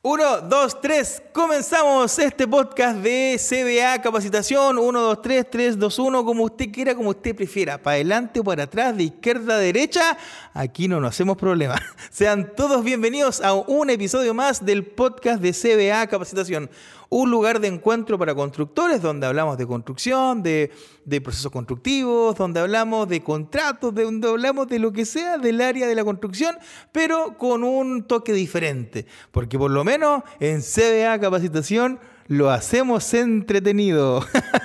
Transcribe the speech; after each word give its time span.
Uno, 0.00 0.40
dos, 0.42 0.80
tres, 0.80 1.20
comenzamos 1.32 2.20
este 2.20 2.46
podcast 2.46 2.98
de 2.98 3.36
CBA 3.36 4.00
Capacitación. 4.00 4.78
Uno, 4.78 5.00
dos, 5.00 5.20
tres, 5.20 5.44
tres, 5.50 5.76
dos, 5.76 5.98
uno, 5.98 6.24
como 6.24 6.44
usted 6.44 6.70
quiera, 6.70 6.94
como 6.94 7.10
usted 7.10 7.34
prefiera. 7.34 7.82
Para 7.82 7.96
adelante 7.96 8.38
o 8.38 8.44
para 8.44 8.62
atrás, 8.62 8.96
de 8.96 9.02
izquierda 9.02 9.56
a 9.56 9.58
derecha, 9.58 10.16
aquí 10.54 10.86
no 10.86 11.00
nos 11.00 11.16
hacemos 11.16 11.36
problema. 11.36 11.74
Sean 12.12 12.54
todos 12.54 12.84
bienvenidos 12.84 13.40
a 13.40 13.54
un 13.54 13.90
episodio 13.90 14.34
más 14.34 14.64
del 14.64 14.86
podcast 14.86 15.42
de 15.42 15.52
CBA 15.52 16.06
Capacitación 16.06 16.70
un 17.10 17.30
lugar 17.30 17.60
de 17.60 17.68
encuentro 17.68 18.18
para 18.18 18.34
constructores 18.34 19.00
donde 19.00 19.26
hablamos 19.26 19.56
de 19.56 19.66
construcción, 19.66 20.42
de, 20.42 20.70
procesos 21.22 21.50
constructivos, 21.50 22.36
donde 22.36 22.60
hablamos 22.60 23.08
de 23.08 23.22
contratos, 23.22 23.94
de 23.94 24.04
donde 24.04 24.28
hablamos 24.28 24.68
de 24.68 24.78
lo 24.78 24.92
que 24.92 25.04
sea 25.04 25.38
del 25.38 25.60
área 25.60 25.86
de 25.86 25.94
la 25.94 26.04
construcción, 26.04 26.56
pero 26.92 27.38
con 27.38 27.64
un 27.64 28.04
toque 28.04 28.32
diferente. 28.32 29.06
Porque 29.30 29.58
por 29.58 29.70
lo 29.70 29.84
menos 29.84 30.22
en 30.38 30.60
CBA 30.60 31.18
Capacitación 31.18 31.98
lo 32.28 32.50
hacemos 32.50 33.12
entretenido. 33.14 34.24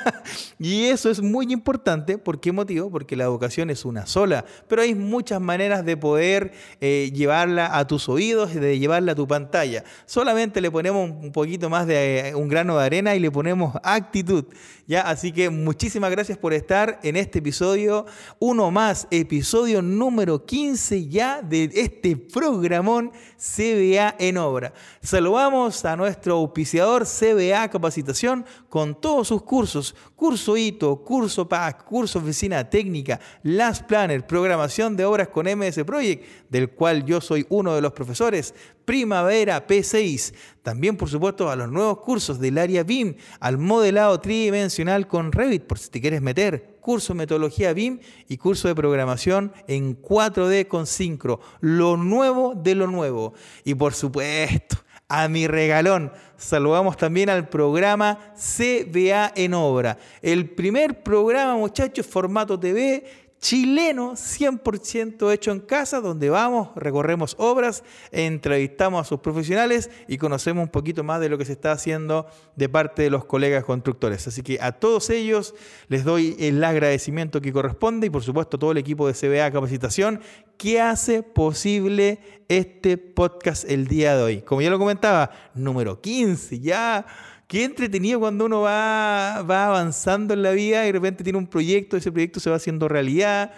y 0.59 0.83
eso 0.85 1.09
es 1.09 1.21
muy 1.21 1.51
importante. 1.51 2.17
¿Por 2.17 2.41
qué 2.41 2.51
motivo? 2.51 2.91
Porque 2.91 3.15
la 3.15 3.23
educación 3.23 3.69
es 3.69 3.85
una 3.85 4.05
sola. 4.05 4.43
Pero 4.67 4.81
hay 4.81 4.93
muchas 4.93 5.39
maneras 5.39 5.85
de 5.85 5.95
poder 5.95 6.51
eh, 6.81 7.09
llevarla 7.13 7.77
a 7.77 7.87
tus 7.87 8.09
oídos 8.09 8.53
y 8.53 8.59
de 8.59 8.77
llevarla 8.77 9.13
a 9.13 9.15
tu 9.15 9.27
pantalla. 9.27 9.85
Solamente 10.05 10.59
le 10.59 10.69
ponemos 10.69 11.09
un 11.09 11.31
poquito 11.31 11.69
más 11.69 11.87
de 11.87 12.29
eh, 12.29 12.35
un 12.35 12.49
grano 12.49 12.77
de 12.77 12.85
arena 12.85 13.15
y 13.15 13.19
le 13.19 13.31
ponemos 13.31 13.75
actitud. 13.81 14.43
¿ya? 14.85 15.01
Así 15.01 15.31
que 15.31 15.49
muchísimas 15.49 16.11
gracias 16.11 16.37
por 16.37 16.53
estar 16.53 16.99
en 17.01 17.15
este 17.15 17.39
episodio. 17.39 18.05
Uno 18.39 18.71
más, 18.71 19.07
episodio 19.09 19.81
número 19.81 20.45
15 20.45 21.07
ya 21.07 21.41
de 21.41 21.69
este 21.73 22.17
programón 22.17 23.13
CBA 23.37 24.15
en 24.19 24.37
obra. 24.37 24.73
Saludamos 25.01 25.85
a 25.85 25.95
nuestro 25.95 26.35
auspiciador 26.35 27.05
CBA 27.05 27.52
Capacitación 27.53 28.45
con 28.67 28.99
todos 28.99 29.27
sus 29.27 29.43
cursos, 29.43 29.95
curso 30.15 30.57
ITO, 30.57 31.03
curso 31.03 31.47
PAC, 31.47 31.85
curso 31.85 32.19
Oficina 32.19 32.69
Técnica, 32.69 33.19
Last 33.43 33.85
Planner, 33.85 34.25
programación 34.25 34.97
de 34.97 35.05
obras 35.05 35.27
con 35.27 35.45
MS 35.45 35.83
Project, 35.85 36.25
del 36.49 36.71
cual 36.71 37.05
yo 37.05 37.21
soy 37.21 37.45
uno 37.49 37.75
de 37.75 37.81
los 37.81 37.93
profesores, 37.93 38.53
Primavera 38.85 39.65
P6. 39.65 40.33
También, 40.61 40.97
por 40.97 41.09
supuesto, 41.09 41.49
a 41.49 41.55
los 41.55 41.71
nuevos 41.71 41.99
cursos 41.99 42.39
del 42.39 42.57
área 42.57 42.83
BIM, 42.83 43.15
al 43.39 43.57
modelado 43.57 44.19
tridimensional 44.19 45.07
con 45.07 45.31
Revit, 45.31 45.63
por 45.63 45.79
si 45.79 45.89
te 45.89 46.01
quieres 46.01 46.21
meter, 46.21 46.77
curso 46.81 47.13
metodología 47.13 47.73
BIM 47.73 47.99
y 48.27 48.37
curso 48.37 48.67
de 48.67 48.75
programación 48.75 49.53
en 49.67 50.01
4D 50.01 50.67
con 50.67 50.85
Syncro, 50.85 51.39
lo 51.61 51.95
nuevo 51.97 52.55
de 52.55 52.75
lo 52.75 52.87
nuevo. 52.87 53.33
Y 53.63 53.75
por 53.75 53.93
supuesto, 53.93 54.82
a 55.15 55.27
mi 55.27 55.45
regalón. 55.45 56.11
Saludamos 56.37 56.97
también 56.97 57.29
al 57.29 57.47
programa 57.47 58.17
CBA 58.35 59.31
en 59.35 59.53
Obra. 59.53 59.99
El 60.23 60.49
primer 60.49 61.03
programa, 61.03 61.55
muchachos, 61.55 62.07
formato 62.07 62.59
TV 62.59 63.05
chileno 63.43 64.13
100% 64.13 65.29
hecho 65.33 65.51
en 65.51 65.59
casa, 65.59 65.99
donde 65.99 66.29
vamos, 66.29 66.69
recorremos 66.77 67.35
obras, 67.37 67.83
entrevistamos 68.13 69.01
a 69.01 69.03
sus 69.03 69.19
profesionales 69.19 69.91
y 70.07 70.17
conocemos 70.17 70.63
un 70.63 70.69
poquito 70.69 71.03
más 71.03 71.19
de 71.19 71.27
lo 71.27 71.37
que 71.37 71.43
se 71.43 71.51
está 71.51 71.73
haciendo 71.73 72.25
de 72.55 72.69
parte 72.69 73.01
de 73.01 73.09
los 73.09 73.25
colegas 73.25 73.65
constructores. 73.65 74.25
Así 74.29 74.43
que 74.43 74.59
a 74.61 74.71
todos 74.71 75.09
ellos 75.09 75.55
les 75.89 76.05
doy 76.05 76.37
el 76.39 76.63
agradecimiento 76.63 77.41
que 77.41 77.51
corresponde 77.51 78.07
y 78.07 78.09
por 78.09 78.23
supuesto 78.23 78.55
a 78.55 78.59
todo 78.61 78.71
el 78.71 78.77
equipo 78.77 79.07
de 79.07 79.13
CBA 79.13 79.51
Capacitación 79.51 80.21
que 80.57 80.79
hace 80.79 81.21
posible 81.21 82.19
este 82.47 82.97
podcast 82.97 83.69
el 83.69 83.87
día 83.87 84.15
de 84.15 84.23
hoy. 84.23 84.41
Como 84.43 84.61
ya 84.61 84.69
lo 84.69 84.79
comentaba, 84.79 85.31
número 85.53 85.99
15, 85.99 86.61
ya 86.61 87.05
qué 87.47 87.63
entretenido 87.63 88.19
cuando 88.19 88.45
uno 88.45 88.61
va, 88.61 89.43
va 89.49 89.67
avanzando 89.67 90.33
en 90.33 90.43
la 90.43 90.51
vida 90.51 90.83
y 90.83 90.87
de 90.87 90.91
repente 90.91 91.23
tiene 91.23 91.37
un 91.39 91.47
proyecto, 91.47 91.97
ese 91.97 92.11
proyecto 92.11 92.39
se 92.39 92.49
va 92.49 92.55
haciendo 92.55 92.87
realidad. 92.87 93.51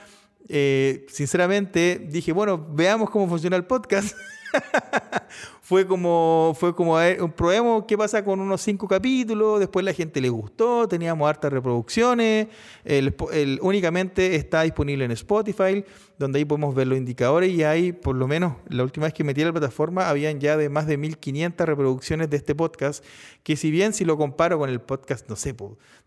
Eh, 0.48 1.06
sinceramente 1.10 2.08
dije, 2.10 2.32
bueno, 2.32 2.68
veamos 2.72 3.10
cómo 3.10 3.28
funciona 3.28 3.56
el 3.56 3.66
podcast. 3.66 4.16
fue 5.66 5.88
como, 5.88 6.56
fue 6.56 6.76
como, 6.76 6.94
un 6.94 7.32
probemos 7.32 7.86
qué 7.88 7.98
pasa 7.98 8.24
con 8.24 8.40
unos 8.40 8.62
cinco 8.62 8.88
capítulos, 8.88 9.60
después 9.60 9.84
la 9.84 9.94
gente 9.94 10.22
le 10.22 10.30
gustó, 10.30 10.88
teníamos 10.88 11.28
hartas 11.28 11.52
reproducciones, 11.52 12.50
el, 12.84 13.16
únicamente 13.64 14.36
está 14.36 14.62
disponible 14.62 15.06
en 15.06 15.12
Spotify, 15.12 15.84
donde 16.20 16.38
ahí 16.38 16.46
podemos 16.46 16.76
ver 16.76 16.86
los 16.86 17.00
indicadores 17.00 17.52
y 17.52 17.64
hay, 17.64 17.94
por 17.94 18.16
lo 18.16 18.28
menos, 18.28 18.58
la 18.70 18.84
última 18.84 19.08
vez 19.08 19.14
que 19.16 19.24
metí 19.24 19.42
a 19.42 19.46
la 19.46 19.52
plataforma, 19.52 20.08
habían 20.08 20.40
ya 20.40 20.56
de 20.56 20.70
más 20.70 20.86
de 20.86 20.98
1500 20.98 21.68
reproducciones 21.68 22.30
de 22.30 22.38
este 22.38 22.54
podcast, 22.54 23.04
que 23.42 23.56
si 23.56 23.72
bien 23.72 23.94
si 23.94 24.06
lo 24.06 24.18
comparo 24.18 24.60
con 24.60 24.70
el 24.70 24.82
podcast, 24.82 25.28
no 25.28 25.36
sé, 25.36 25.56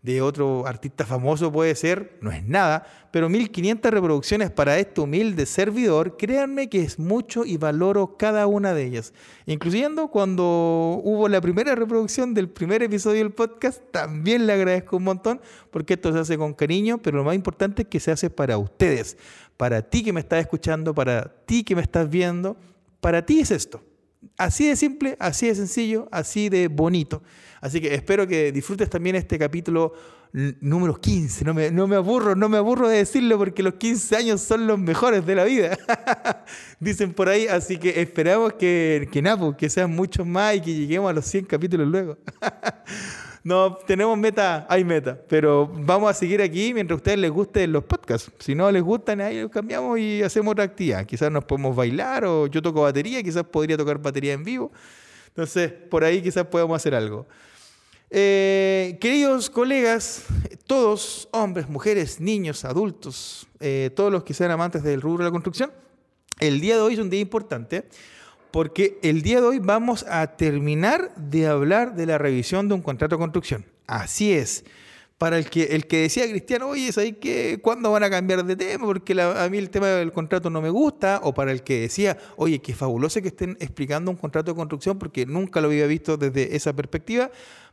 de 0.01 0.21
otro 0.21 0.67
artista 0.67 1.05
famoso 1.05 1.51
puede 1.51 1.75
ser, 1.75 2.17
no 2.21 2.31
es 2.31 2.45
nada, 2.45 2.85
pero 3.11 3.27
1500 3.27 3.91
reproducciones 3.91 4.51
para 4.51 4.79
este 4.79 5.01
humilde 5.01 5.45
servidor, 5.45 6.15
créanme 6.17 6.69
que 6.69 6.81
es 6.81 6.97
mucho 6.97 7.45
y 7.45 7.57
valoro 7.57 8.15
cada 8.17 8.47
una 8.47 8.73
de 8.73 8.85
ellas. 8.85 9.13
Incluyendo 9.49 10.09
cuando 10.09 11.01
hubo 11.03 11.27
la 11.27 11.41
primera 11.41 11.73
reproducción 11.73 12.35
del 12.35 12.49
primer 12.49 12.83
episodio 12.83 13.17
del 13.17 13.31
podcast, 13.31 13.81
también 13.89 14.45
le 14.45 14.53
agradezco 14.53 14.97
un 14.97 15.05
montón 15.05 15.41
porque 15.71 15.95
esto 15.95 16.13
se 16.13 16.19
hace 16.19 16.37
con 16.37 16.53
cariño, 16.53 16.99
pero 16.99 17.17
lo 17.17 17.23
más 17.23 17.33
importante 17.33 17.81
es 17.81 17.87
que 17.87 17.99
se 17.99 18.11
hace 18.11 18.29
para 18.29 18.59
ustedes, 18.59 19.17
para 19.57 19.81
ti 19.81 20.03
que 20.03 20.13
me 20.13 20.19
estás 20.19 20.41
escuchando, 20.41 20.93
para 20.93 21.33
ti 21.47 21.63
que 21.63 21.75
me 21.75 21.81
estás 21.81 22.11
viendo, 22.11 22.57
para 23.01 23.25
ti 23.25 23.39
es 23.39 23.49
esto. 23.49 23.81
Así 24.37 24.67
de 24.67 24.75
simple, 24.75 25.15
así 25.19 25.47
de 25.47 25.55
sencillo, 25.55 26.07
así 26.11 26.49
de 26.49 26.67
bonito. 26.67 27.23
Así 27.61 27.81
que 27.81 27.93
espero 27.93 28.27
que 28.27 28.51
disfrutes 28.51 28.89
también 28.89 29.15
este 29.15 29.37
capítulo 29.37 29.93
número 30.31 30.99
15. 30.99 31.43
No 31.45 31.53
me, 31.53 31.71
no 31.71 31.87
me 31.87 31.95
aburro, 31.95 32.35
no 32.35 32.49
me 32.49 32.57
aburro 32.57 32.87
de 32.87 32.97
decirlo 32.97 33.37
porque 33.37 33.63
los 33.63 33.75
15 33.75 34.15
años 34.15 34.41
son 34.41 34.67
los 34.67 34.77
mejores 34.79 35.25
de 35.25 35.35
la 35.35 35.43
vida. 35.43 35.77
Dicen 36.79 37.13
por 37.13 37.29
ahí, 37.29 37.47
así 37.47 37.77
que 37.77 38.01
esperamos 38.01 38.53
que, 38.53 39.09
que, 39.11 39.21
pues, 39.21 39.55
que 39.57 39.69
sean 39.69 39.91
muchos 39.91 40.25
más 40.25 40.55
y 40.55 40.61
que 40.61 40.73
lleguemos 40.73 41.09
a 41.09 41.13
los 41.13 41.25
100 41.25 41.45
capítulos 41.45 41.87
luego. 41.87 42.17
no, 43.43 43.75
tenemos 43.87 44.17
meta, 44.17 44.67
hay 44.69 44.83
meta, 44.83 45.17
pero 45.27 45.67
vamos 45.67 46.11
a 46.11 46.13
seguir 46.13 46.41
aquí 46.41 46.73
mientras 46.73 46.95
a 46.95 46.97
ustedes 46.97 47.19
les 47.19 47.31
gusten 47.31 47.71
los 47.71 47.85
podcasts. 47.85 48.31
Si 48.39 48.53
no 48.53 48.69
les 48.69 48.83
gustan, 48.83 49.21
ahí 49.21 49.41
los 49.41 49.49
cambiamos 49.49 49.97
y 49.97 50.21
hacemos 50.21 50.51
otra 50.51 50.65
actividad. 50.65 51.05
Quizás 51.05 51.31
nos 51.31 51.45
podemos 51.45 51.75
bailar 51.75 52.25
o 52.25 52.47
yo 52.47 52.61
toco 52.61 52.81
batería, 52.81 53.23
quizás 53.23 53.43
podría 53.43 53.77
tocar 53.77 53.97
batería 53.97 54.33
en 54.33 54.43
vivo. 54.43 54.71
Entonces, 55.27 55.71
por 55.71 56.03
ahí 56.03 56.21
quizás 56.21 56.45
podamos 56.47 56.75
hacer 56.75 56.93
algo. 56.93 57.27
Eh, 58.09 58.97
queridos 58.99 59.49
colegas, 59.49 60.25
todos, 60.65 61.29
hombres, 61.31 61.69
mujeres, 61.69 62.19
niños, 62.19 62.65
adultos, 62.65 63.47
eh, 63.59 63.91
todos 63.95 64.11
los 64.11 64.23
que 64.23 64.33
sean 64.33 64.51
amantes 64.51 64.83
del 64.83 64.99
rubro 64.99 65.19
de 65.23 65.29
la 65.29 65.31
construcción, 65.31 65.71
el 66.39 66.59
día 66.59 66.75
de 66.75 66.81
hoy 66.81 66.93
es 66.93 66.99
un 66.99 67.09
día 67.09 67.19
importante 67.19 67.85
porque 68.51 68.99
el 69.03 69.21
día 69.21 69.41
de 69.41 69.47
hoy 69.47 69.59
vamos 69.59 70.05
a 70.09 70.35
terminar 70.35 71.13
de 71.15 71.47
hablar 71.47 71.95
de 71.95 72.05
la 72.05 72.17
revisión 72.17 72.67
de 72.67 72.75
un 72.75 72.81
contrato 72.81 73.15
de 73.15 73.19
construcción. 73.19 73.65
Así 73.87 74.33
es. 74.33 74.65
Para 75.17 75.37
el 75.37 75.49
que, 75.49 75.63
el 75.75 75.85
que 75.85 76.03
decía 76.03 76.29
Cristiano, 76.29 76.69
oye, 76.69 76.91
¿sabes 76.93 77.15
qué? 77.19 77.59
¿Cuándo 77.61 77.91
van 77.91 78.03
a 78.03 78.09
cambiar 78.09 78.45
de 78.45 78.55
tema? 78.55 78.85
Porque 78.85 79.19
a 79.21 79.49
mí 79.49 79.57
el 79.57 79.69
tema 79.69 79.87
del 79.87 80.13
contrato 80.13 80.49
no 80.49 80.61
me 80.61 80.69
gusta. 80.69 81.19
O 81.23 81.33
para 81.33 81.51
el 81.51 81.61
que 81.61 81.81
decía, 81.81 82.17
oye, 82.37 82.59
qué 82.59 82.73
fabuloso 82.73 83.21
que 83.21 83.27
estén 83.27 83.57
explicando 83.59 84.09
un 84.11 84.17
contrato 84.17 84.51
de 84.51 84.55
construcción 84.55 84.97
porque 84.97 85.25
nunca 85.25 85.59
lo 85.59 85.67
había 85.67 85.87
visto 85.87 86.15
desde 86.15 86.55
esa 86.55 86.73
perspectiva. 86.73 87.31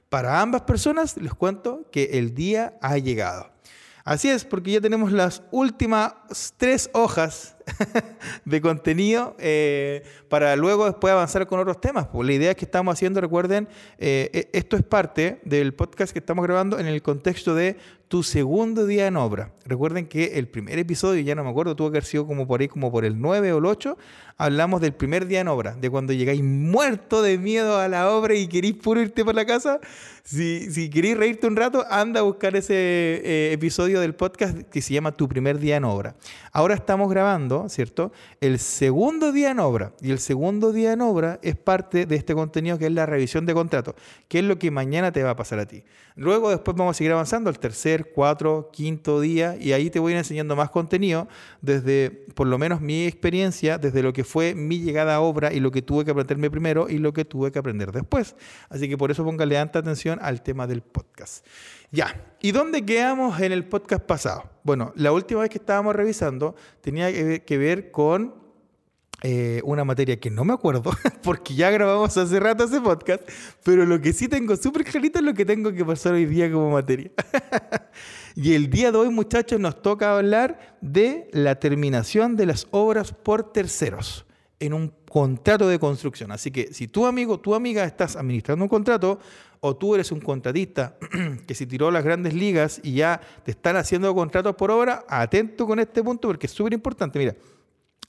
Para 0.09 0.41
ambas 0.41 0.63
personas 0.63 1.17
les 1.17 1.35
cuento 1.35 1.89
que 1.93 2.19
el 2.19 2.35
día 2.35 2.77
ha 2.81 2.99
llegado. 2.99 3.51
Así 4.05 4.29
es, 4.29 4.45
porque 4.45 4.73
ya 4.73 4.81
tenemos 4.81 5.13
las 5.13 5.43
últimas 5.53 6.15
tres 6.57 6.91
hojas 6.95 7.56
de 8.45 8.61
contenido 8.61 9.37
eh, 9.39 10.05
para 10.29 10.57
luego 10.57 10.87
después 10.87 11.13
avanzar 11.13 11.47
con 11.47 11.61
otros 11.61 11.81
temas. 11.81 12.07
Pues 12.07 12.27
la 12.27 12.35
idea 12.35 12.55
que 12.55 12.65
estamos 12.65 12.93
haciendo, 12.93 13.21
recuerden, 13.21 13.69
eh, 13.99 14.31
e, 14.33 14.49
esto 14.53 14.77
es 14.77 14.83
parte 14.83 15.41
del 15.45 15.75
podcast 15.75 16.13
que 16.13 16.19
estamos 16.19 16.45
grabando 16.45 16.79
en 16.79 16.87
el 16.87 17.03
contexto 17.03 17.55
de 17.55 17.77
tu 18.09 18.23
segundo 18.23 18.87
día 18.87 19.09
en 19.09 19.17
obra. 19.17 19.51
Recuerden 19.65 20.07
que 20.07 20.39
el 20.39 20.47
primer 20.47 20.79
episodio, 20.79 21.21
ya 21.23 21.35
no 21.35 21.43
me 21.43 21.51
acuerdo, 21.51 21.75
tuvo 21.75 21.91
que 21.91 21.99
haber 21.99 22.05
sido 22.05 22.25
como 22.27 22.47
por 22.47 22.61
ahí, 22.61 22.69
como 22.69 22.93
por 22.93 23.05
el 23.05 23.21
9 23.21 23.53
o 23.53 23.59
el 23.59 23.67
8, 23.67 23.99
hablamos 24.37 24.81
del 24.81 24.93
primer 24.93 25.27
día 25.27 25.41
en 25.41 25.49
obra, 25.49 25.75
de 25.75 25.91
cuando 25.91 26.13
llegáis 26.13 26.43
muerto 26.43 27.21
de 27.21 27.37
miedo 27.37 27.79
a 27.79 27.89
la 27.89 28.11
obra 28.11 28.35
y 28.35 28.47
queréis 28.47 28.77
puro 28.77 29.01
irte 29.01 29.25
por 29.25 29.35
la 29.35 29.45
casa. 29.45 29.81
Si, 30.23 30.71
si 30.71 30.89
queréis 30.89 31.17
reírte 31.17 31.49
un 31.49 31.57
rato, 31.57 31.85
anda 31.91 32.21
a 32.21 32.23
buscar 32.23 32.55
ese 32.55 32.75
eh, 32.75 33.53
episodio 33.53 34.01
del 34.01 34.15
podcast 34.15 34.57
que 34.71 34.83
se 34.83 34.95
llama 34.95 35.13
Tu 35.13 35.29
primer 35.29 35.59
día 35.59 35.77
en 35.77 35.85
obra. 35.85 36.15
Ahora 36.53 36.75
estamos 36.75 37.11
grabando 37.11 37.56
¿cierto? 37.69 38.13
El 38.41 38.59
segundo 38.59 39.33
día 39.33 39.51
en 39.51 39.61
obra. 39.61 39.93
Y 40.01 40.11
el 40.11 40.19
segundo 40.19 40.73
día 40.73 40.93
en 40.93 41.01
obra 41.01 41.39
es 41.43 41.57
parte 41.57 42.07
de 42.07 42.17
este 42.17 42.35
contenido 42.35 42.79
que 42.79 42.87
es 42.87 42.93
la 42.93 43.07
revisión 43.07 43.47
de 43.47 43.55
contrato, 43.55 43.95
que 44.29 44.41
es 44.41 44.45
lo 44.45 44.59
que 44.59 44.71
mañana 44.71 45.13
te 45.13 45.23
va 45.23 45.31
a 45.31 45.37
pasar 45.37 45.59
a 45.59 45.67
ti. 45.67 45.85
Luego 46.15 46.51
después 46.51 46.77
vamos 46.77 46.97
a 46.97 46.99
seguir 46.99 47.13
avanzando 47.13 47.51
al 47.51 47.59
tercer, 47.59 48.13
cuatro, 48.15 48.71
quinto 48.73 49.21
día 49.21 49.57
y 49.61 49.73
ahí 49.73 49.91
te 49.91 49.99
voy 49.99 50.13
a 50.13 50.15
ir 50.15 50.19
enseñando 50.19 50.57
más 50.57 50.71
contenido 50.71 51.29
desde, 51.61 52.11
por 52.11 52.47
lo 52.47 52.59
menos 52.59 52.81
mi 52.81 53.07
experiencia, 53.07 53.79
desde 53.79 54.03
lo 54.03 54.13
que 54.13 54.25
fue 54.25 54.55
mi 54.55 54.81
llegada 54.81 55.17
a 55.17 55.21
obra 55.21 55.53
y 55.53 55.61
lo 55.61 55.71
que 55.71 55.83
tuve 55.83 56.05
que 56.05 56.13
aprenderme 56.13 56.51
primero 56.51 56.89
y 56.89 56.99
lo 56.99 57.13
que 57.13 57.25
tuve 57.25 57.53
que 57.53 57.59
aprender 57.59 57.93
después. 57.93 58.35
Así 58.69 58.89
que 58.89 58.97
por 58.97 59.11
eso 59.11 59.25
póngale 59.25 59.57
tanta 59.57 59.81
atención 59.81 60.19
al 60.23 60.43
tema 60.43 60.67
del 60.67 60.83
podcast. 60.83 61.45
Ya, 61.91 62.37
¿y 62.41 62.53
dónde 62.53 62.85
quedamos 62.85 63.41
en 63.41 63.53
el 63.53 63.67
podcast 63.67 64.05
pasado? 64.05 64.56
Bueno, 64.67 64.93
la 64.97 65.13
última 65.13 65.43
vez 65.43 65.51
que 65.51 65.59
estábamos 65.59 65.95
revisando 65.95 66.57
tenía 66.81 67.13
que 67.45 67.57
ver 67.57 67.93
con 67.93 68.35
eh, 69.23 69.61
una 69.63 69.85
materia 69.85 70.19
que 70.19 70.29
no 70.29 70.45
me 70.45 70.55
acuerdo, 70.55 70.91
porque 71.23 71.55
ya 71.55 71.71
grabamos 71.71 72.17
hace 72.17 72.41
rato 72.41 72.65
ese 72.65 72.81
podcast, 72.81 73.23
pero 73.63 73.87
lo 73.87 74.01
que 74.01 74.13
sí 74.13 74.27
tengo 74.27 74.57
súper 74.57 74.83
clarito 74.83 75.21
es 75.21 75.25
lo 75.25 75.35
que 75.35 75.45
tengo 75.45 75.73
que 75.73 75.85
pasar 75.85 76.15
hoy 76.15 76.27
día 76.27 76.51
como 76.51 76.73
materia. 76.73 77.13
y 78.35 78.55
el 78.55 78.69
día 78.69 78.91
de 78.91 78.99
hoy, 78.99 79.09
muchachos, 79.09 79.61
nos 79.61 79.81
toca 79.81 80.17
hablar 80.17 80.77
de 80.81 81.31
la 81.33 81.61
terminación 81.61 82.35
de 82.35 82.47
las 82.47 82.67
obras 82.73 83.13
por 83.13 83.53
terceros 83.53 84.27
en 84.59 84.73
un 84.73 84.93
contrato 85.09 85.69
de 85.69 85.79
construcción. 85.79 86.33
Así 86.33 86.51
que 86.51 86.75
si 86.75 86.89
tu 86.89 87.07
amigo, 87.07 87.39
tu 87.39 87.55
amiga 87.55 87.85
estás 87.85 88.17
administrando 88.17 88.65
un 88.65 88.69
contrato, 88.69 89.21
o 89.61 89.77
tú 89.77 89.95
eres 89.95 90.13
un 90.13 90.21
contratista 90.21 90.97
que 91.47 91.55
se 91.55 91.67
tiró 91.67 91.91
las 91.91 92.05
grandes 92.05 92.35
ligas 92.35 92.81
y 92.83 92.95
ya 92.95 93.21
te 93.45 93.53
están 93.53 93.77
haciendo 93.77 94.15
contratos 94.15 94.55
por 94.57 94.71
obra, 94.71 95.05
atento 95.09 95.67
con 95.67 95.79
este 95.79 96.03
punto 96.03 96.29
porque 96.29 96.47
es 96.47 96.53
súper 96.53 96.73
importante. 96.73 97.19
Mira, 97.19 97.35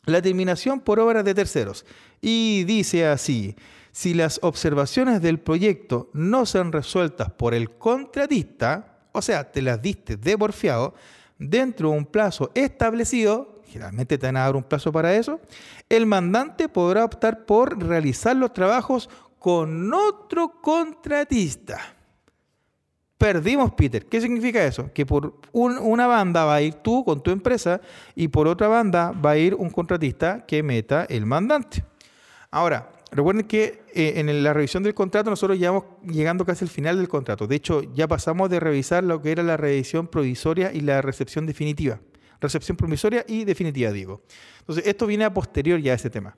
la 0.05 0.21
terminación 0.21 0.79
por 0.79 0.99
obra 0.99 1.21
de 1.21 1.33
terceros. 1.33 1.85
Y 2.21 2.63
dice 2.63 3.05
así, 3.05 3.55
si 3.91 4.13
las 4.13 4.39
observaciones 4.41 5.21
del 5.21 5.39
proyecto 5.39 6.09
no 6.13 6.45
sean 6.45 6.71
resueltas 6.71 7.31
por 7.31 7.53
el 7.53 7.71
contratista, 7.71 8.99
o 9.11 9.21
sea, 9.21 9.51
te 9.51 9.61
las 9.61 9.81
diste 9.81 10.17
de 10.17 10.37
porfiado, 10.37 10.93
dentro 11.39 11.91
de 11.91 11.97
un 11.97 12.05
plazo 12.05 12.51
establecido, 12.55 13.61
generalmente 13.65 14.17
te 14.17 14.25
van 14.27 14.37
a 14.37 14.41
dar 14.41 14.55
un 14.55 14.63
plazo 14.63 14.91
para 14.91 15.15
eso, 15.15 15.41
el 15.89 16.05
mandante 16.05 16.69
podrá 16.69 17.03
optar 17.05 17.45
por 17.45 17.83
realizar 17.83 18.35
los 18.35 18.53
trabajos 18.53 19.09
con 19.47 19.93
otro 19.93 20.59
contratista. 20.61 21.79
Perdimos, 23.17 23.71
Peter. 23.75 24.05
¿Qué 24.05 24.19
significa 24.19 24.61
eso? 24.65 24.91
Que 24.93 25.05
por 25.05 25.35
una 25.53 26.05
banda 26.05 26.43
va 26.43 26.55
a 26.55 26.61
ir 26.61 26.73
tú 26.73 27.05
con 27.05 27.23
tu 27.23 27.31
empresa 27.31 27.79
y 28.13 28.27
por 28.27 28.49
otra 28.49 28.67
banda 28.67 29.13
va 29.13 29.29
a 29.31 29.37
ir 29.37 29.55
un 29.55 29.69
contratista 29.69 30.45
que 30.45 30.63
meta 30.63 31.05
el 31.05 31.25
mandante. 31.25 31.85
Ahora, 32.51 32.91
recuerden 33.09 33.47
que 33.47 33.83
eh, 33.93 34.15
en 34.17 34.43
la 34.43 34.51
revisión 34.51 34.83
del 34.83 34.93
contrato 34.93 35.29
nosotros 35.29 35.57
ya 35.57 35.71
vamos 35.71 35.85
llegando 36.03 36.45
casi 36.45 36.65
al 36.65 36.69
final 36.69 36.97
del 36.97 37.07
contrato. 37.07 37.47
De 37.47 37.55
hecho, 37.55 37.83
ya 37.93 38.05
pasamos 38.05 38.49
de 38.49 38.59
revisar 38.59 39.05
lo 39.05 39.21
que 39.21 39.31
era 39.31 39.43
la 39.43 39.55
revisión 39.55 40.07
provisoria 40.07 40.73
y 40.73 40.81
la 40.81 41.01
recepción 41.01 41.45
definitiva. 41.45 42.01
Recepción 42.41 42.75
provisoria 42.75 43.23
y 43.25 43.45
definitiva, 43.45 43.93
digo. 43.93 44.23
Entonces, 44.59 44.85
esto 44.85 45.07
viene 45.07 45.23
a 45.23 45.33
posterior 45.33 45.79
ya 45.79 45.93
a 45.93 45.95
ese 45.95 46.09
tema. 46.09 46.35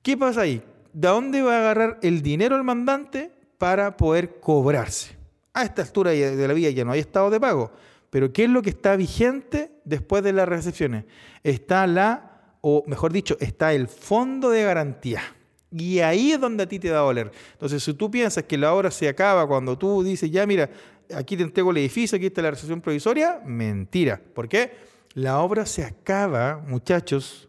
¿Qué 0.00 0.16
pasa 0.16 0.40
ahí? 0.40 0.62
¿De 0.92 1.08
dónde 1.08 1.42
va 1.42 1.56
a 1.56 1.58
agarrar 1.60 1.98
el 2.02 2.22
dinero 2.22 2.56
el 2.56 2.64
mandante 2.64 3.30
para 3.58 3.96
poder 3.96 4.40
cobrarse? 4.40 5.16
A 5.54 5.64
esta 5.64 5.82
altura 5.82 6.12
de 6.12 6.48
la 6.48 6.54
vida 6.54 6.70
ya 6.70 6.84
no 6.84 6.92
hay 6.92 7.00
estado 7.00 7.30
de 7.30 7.38
pago, 7.38 7.72
pero 8.10 8.32
¿qué 8.32 8.44
es 8.44 8.50
lo 8.50 8.62
que 8.62 8.70
está 8.70 8.96
vigente 8.96 9.70
después 9.84 10.22
de 10.22 10.32
las 10.32 10.48
recepciones? 10.48 11.04
Está 11.42 11.86
la, 11.86 12.56
o 12.60 12.84
mejor 12.86 13.12
dicho, 13.12 13.36
está 13.40 13.72
el 13.72 13.88
fondo 13.88 14.50
de 14.50 14.64
garantía. 14.64 15.22
Y 15.70 16.00
ahí 16.00 16.32
es 16.32 16.40
donde 16.40 16.64
a 16.64 16.66
ti 16.66 16.78
te 16.78 16.88
da 16.88 16.98
a 16.98 17.02
doler. 17.02 17.32
Entonces, 17.52 17.82
si 17.82 17.94
tú 17.94 18.10
piensas 18.10 18.44
que 18.44 18.58
la 18.58 18.74
obra 18.74 18.90
se 18.90 19.08
acaba 19.08 19.46
cuando 19.46 19.78
tú 19.78 20.02
dices, 20.02 20.30
ya 20.30 20.46
mira, 20.46 20.68
aquí 21.14 21.36
te 21.36 21.42
entrego 21.42 21.70
el 21.70 21.78
edificio, 21.78 22.16
aquí 22.16 22.26
está 22.26 22.42
la 22.42 22.50
recepción 22.50 22.80
provisoria, 22.80 23.40
mentira. 23.44 24.20
¿Por 24.34 24.48
qué? 24.48 24.72
La 25.14 25.40
obra 25.40 25.66
se 25.66 25.84
acaba, 25.84 26.62
muchachos, 26.66 27.48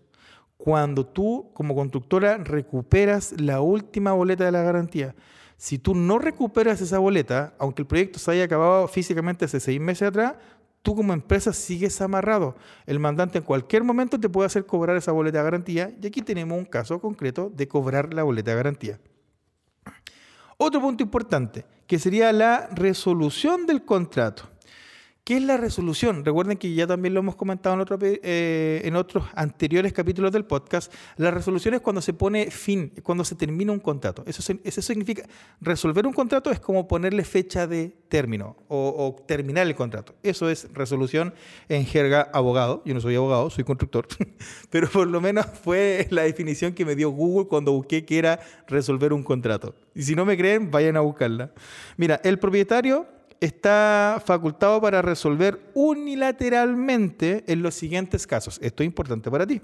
cuando 0.63 1.05
tú 1.05 1.49
como 1.53 1.75
constructora 1.75 2.37
recuperas 2.37 3.35
la 3.37 3.59
última 3.59 4.13
boleta 4.13 4.45
de 4.45 4.53
la 4.53 4.63
garantía. 4.63 5.13
Si 5.57 5.77
tú 5.77 5.93
no 5.93 6.19
recuperas 6.19 6.79
esa 6.79 6.99
boleta, 6.99 7.53
aunque 7.59 7.81
el 7.81 7.85
proyecto 7.85 8.17
se 8.17 8.31
haya 8.31 8.45
acabado 8.45 8.87
físicamente 8.87 9.43
hace 9.43 9.59
seis 9.59 9.81
meses 9.81 10.07
atrás, 10.07 10.35
tú 10.81 10.95
como 10.95 11.11
empresa 11.11 11.51
sigues 11.51 11.99
amarrado. 11.99 12.55
El 12.85 12.97
mandante 12.99 13.39
en 13.39 13.43
cualquier 13.43 13.83
momento 13.83 14.17
te 14.17 14.29
puede 14.29 14.45
hacer 14.45 14.65
cobrar 14.65 14.95
esa 14.95 15.11
boleta 15.11 15.39
de 15.39 15.43
garantía 15.43 15.91
y 16.01 16.07
aquí 16.07 16.21
tenemos 16.21 16.57
un 16.57 16.63
caso 16.63 17.01
concreto 17.01 17.51
de 17.53 17.67
cobrar 17.67 18.13
la 18.13 18.23
boleta 18.23 18.51
de 18.51 18.55
garantía. 18.55 18.99
Otro 20.55 20.79
punto 20.79 21.03
importante, 21.03 21.65
que 21.87 21.99
sería 21.99 22.31
la 22.31 22.69
resolución 22.73 23.65
del 23.65 23.83
contrato. 23.83 24.43
¿Qué 25.25 25.37
es 25.37 25.43
la 25.43 25.55
resolución? 25.55 26.25
Recuerden 26.25 26.57
que 26.57 26.73
ya 26.73 26.85
también 26.85 27.13
lo 27.13 27.21
hemos 27.21 27.37
comentado 27.37 27.81
en, 27.81 28.19
eh, 28.23 28.81
en, 28.83 28.97
otros 28.97 29.23
anteriores 29.35 29.93
capítulos 29.93 30.33
del 30.33 30.43
podcast. 30.43 30.93
La 31.15 31.31
resolución 31.31 31.75
es 31.75 31.79
cuando 31.79 32.01
se 32.01 32.11
pone 32.11 32.51
fin, 32.51 32.91
cuando 33.03 33.23
se 33.23 33.35
termina 33.35 33.71
un 33.71 33.79
contrato. 33.79 34.25
Eso, 34.27 34.43
eso 34.61 34.81
significa, 34.81 35.23
resolver 35.61 36.05
un 36.05 36.11
contrato 36.11 36.51
es 36.51 36.59
como 36.59 36.89
ponerle 36.89 37.23
fecha 37.23 37.67
de 37.67 37.95
término 38.09 38.57
o, 38.67 39.15
terminar 39.25 39.65
el 39.65 39.75
contrato. 39.75 40.13
Eso 40.23 40.49
es 40.49 40.67
resolución 40.73 41.33
en 41.69 41.85
jerga 41.85 42.29
abogado. 42.33 42.81
Yo 42.83 42.93
no 42.93 42.99
soy 42.99 43.15
abogado, 43.15 43.49
soy 43.49 43.63
constructor, 43.63 44.05
pero 44.69 44.89
por 44.89 45.07
lo 45.07 45.21
menos 45.21 45.45
fue 45.45 46.05
la 46.09 46.23
definición 46.23 46.73
que 46.73 46.83
me 46.83 46.97
dio 46.97 47.11
Google 47.11 47.47
cuando 47.47 47.71
busqué 47.71 48.03
que 48.03 48.17
era 48.17 48.41
resolver 48.67 49.13
un 49.13 49.23
contrato. 49.23 49.73
Y 49.95 50.03
si 50.03 50.15
no 50.15 50.25
me 50.25 50.35
creen, 50.35 50.69
vayan 50.69 50.97
a 50.97 50.99
buscarla. 50.99 51.53
Mira, 51.95 52.19
el 52.25 52.39
propietario 52.39 53.07
está 53.43 54.21
facultado 54.25 54.79
para 54.79 55.01
resolver 55.01 55.59
unilateralmente 55.73 57.43
en 57.47 57.61
los 57.61 57.75
siguientes 57.75 58.25
casos. 58.25 58.57
Esto 58.61 58.83
es 58.83 58.87
importante 58.87 59.29
para 59.29 59.45
ti. 59.45 59.61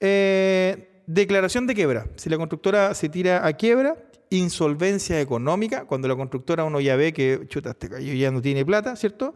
Eh, 0.00 1.02
declaración 1.06 1.66
de 1.66 1.74
quiebra. 1.74 2.06
Si 2.16 2.28
la 2.28 2.36
constructora 2.36 2.92
se 2.94 3.08
tira 3.08 3.46
a 3.46 3.52
quiebra, 3.52 3.96
insolvencia 4.30 5.20
económica, 5.20 5.84
cuando 5.84 6.08
la 6.08 6.16
constructora 6.16 6.64
uno 6.64 6.80
ya 6.80 6.96
ve 6.96 7.12
que 7.12 7.46
chuta, 7.46 7.70
este 7.70 7.88
cayó 7.88 8.14
ya 8.14 8.32
no 8.32 8.42
tiene 8.42 8.64
plata, 8.64 8.96
¿cierto? 8.96 9.34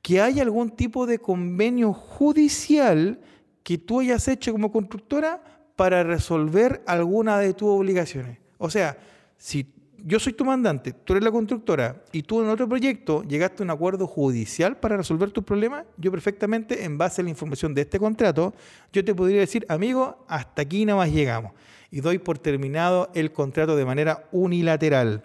Que 0.00 0.20
hay 0.20 0.38
algún 0.38 0.70
tipo 0.70 1.06
de 1.06 1.18
convenio 1.18 1.92
judicial 1.92 3.20
que 3.64 3.78
tú 3.78 3.98
hayas 3.98 4.28
hecho 4.28 4.52
como 4.52 4.70
constructora 4.70 5.42
para 5.74 6.04
resolver 6.04 6.82
alguna 6.86 7.38
de 7.38 7.52
tus 7.52 7.68
obligaciones. 7.68 8.38
O 8.58 8.70
sea, 8.70 8.96
si 9.36 9.64
yo 10.08 10.20
soy 10.20 10.34
tu 10.34 10.44
mandante, 10.44 10.92
tú 10.92 11.14
eres 11.14 11.24
la 11.24 11.32
constructora 11.32 12.04
y 12.12 12.22
tú 12.22 12.40
en 12.40 12.48
otro 12.48 12.68
proyecto 12.68 13.24
llegaste 13.24 13.60
a 13.60 13.64
un 13.64 13.70
acuerdo 13.70 14.06
judicial 14.06 14.76
para 14.76 14.96
resolver 14.96 15.32
tus 15.32 15.42
problemas, 15.42 15.84
yo 15.96 16.12
perfectamente, 16.12 16.84
en 16.84 16.96
base 16.96 17.20
a 17.20 17.24
la 17.24 17.30
información 17.30 17.74
de 17.74 17.80
este 17.80 17.98
contrato, 17.98 18.54
yo 18.92 19.04
te 19.04 19.16
podría 19.16 19.40
decir, 19.40 19.66
amigo, 19.68 20.24
hasta 20.28 20.62
aquí 20.62 20.84
nada 20.84 20.98
más 20.98 21.10
llegamos. 21.10 21.54
Y 21.90 22.02
doy 22.02 22.18
por 22.18 22.38
terminado 22.38 23.10
el 23.14 23.32
contrato 23.32 23.74
de 23.74 23.84
manera 23.84 24.28
unilateral. 24.30 25.24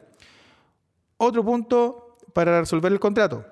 Otro 1.18 1.46
punto 1.46 2.18
para 2.34 2.60
resolver 2.60 2.92
el 2.92 3.00
contrato. 3.00 3.46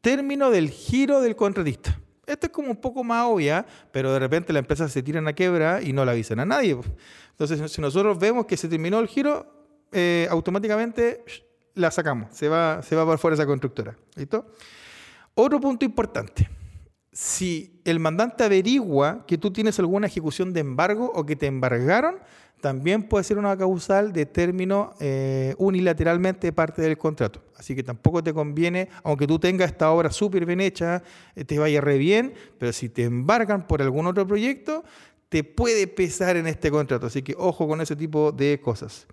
Término 0.00 0.48
del 0.48 0.70
giro 0.70 1.20
del 1.20 1.36
contratista. 1.36 2.00
Esto 2.24 2.46
es 2.46 2.52
como 2.52 2.70
un 2.70 2.80
poco 2.80 3.04
más 3.04 3.26
obvia, 3.26 3.66
pero 3.90 4.10
de 4.10 4.18
repente 4.18 4.54
la 4.54 4.60
empresa 4.60 4.88
se 4.88 5.02
tira 5.02 5.20
a 5.20 5.32
quiebra 5.34 5.82
y 5.82 5.92
no 5.92 6.06
la 6.06 6.12
avisan 6.12 6.40
a 6.40 6.46
nadie. 6.46 6.78
Entonces, 7.32 7.70
si 7.70 7.82
nosotros 7.82 8.18
vemos 8.18 8.46
que 8.46 8.56
se 8.56 8.66
terminó 8.66 8.98
el 8.98 9.08
giro, 9.08 9.61
eh, 9.92 10.26
automáticamente 10.30 11.24
la 11.74 11.90
sacamos, 11.90 12.34
se 12.34 12.48
va, 12.48 12.82
se 12.82 12.96
va 12.96 13.04
por 13.04 13.18
fuera 13.18 13.34
esa 13.34 13.46
constructora. 13.46 13.96
¿Listo? 14.16 14.46
Otro 15.34 15.60
punto 15.60 15.84
importante. 15.84 16.48
Si 17.12 17.80
el 17.84 18.00
mandante 18.00 18.44
averigua 18.44 19.24
que 19.26 19.38
tú 19.38 19.52
tienes 19.52 19.78
alguna 19.78 20.06
ejecución 20.06 20.52
de 20.52 20.60
embargo 20.60 21.10
o 21.14 21.26
que 21.26 21.36
te 21.36 21.46
embargaron, 21.46 22.16
también 22.62 23.02
puede 23.02 23.24
ser 23.24 23.38
una 23.38 23.56
causal 23.56 24.12
de 24.12 24.24
término 24.24 24.94
eh, 25.00 25.54
unilateralmente 25.58 26.52
parte 26.52 26.80
del 26.80 26.96
contrato. 26.96 27.42
Así 27.56 27.74
que 27.74 27.82
tampoco 27.82 28.22
te 28.22 28.32
conviene, 28.32 28.88
aunque 29.02 29.26
tú 29.26 29.38
tengas 29.38 29.72
esta 29.72 29.90
obra 29.90 30.10
súper 30.12 30.46
bien 30.46 30.60
hecha, 30.60 31.02
eh, 31.34 31.44
te 31.44 31.58
vaya 31.58 31.80
re 31.80 31.98
bien, 31.98 32.34
pero 32.58 32.72
si 32.72 32.88
te 32.88 33.02
embargan 33.02 33.66
por 33.66 33.82
algún 33.82 34.06
otro 34.06 34.26
proyecto, 34.26 34.84
te 35.28 35.42
puede 35.42 35.88
pesar 35.88 36.36
en 36.36 36.46
este 36.46 36.70
contrato. 36.70 37.06
Así 37.06 37.22
que 37.22 37.34
ojo 37.36 37.66
con 37.66 37.80
ese 37.80 37.96
tipo 37.96 38.30
de 38.30 38.60
cosas. 38.60 39.08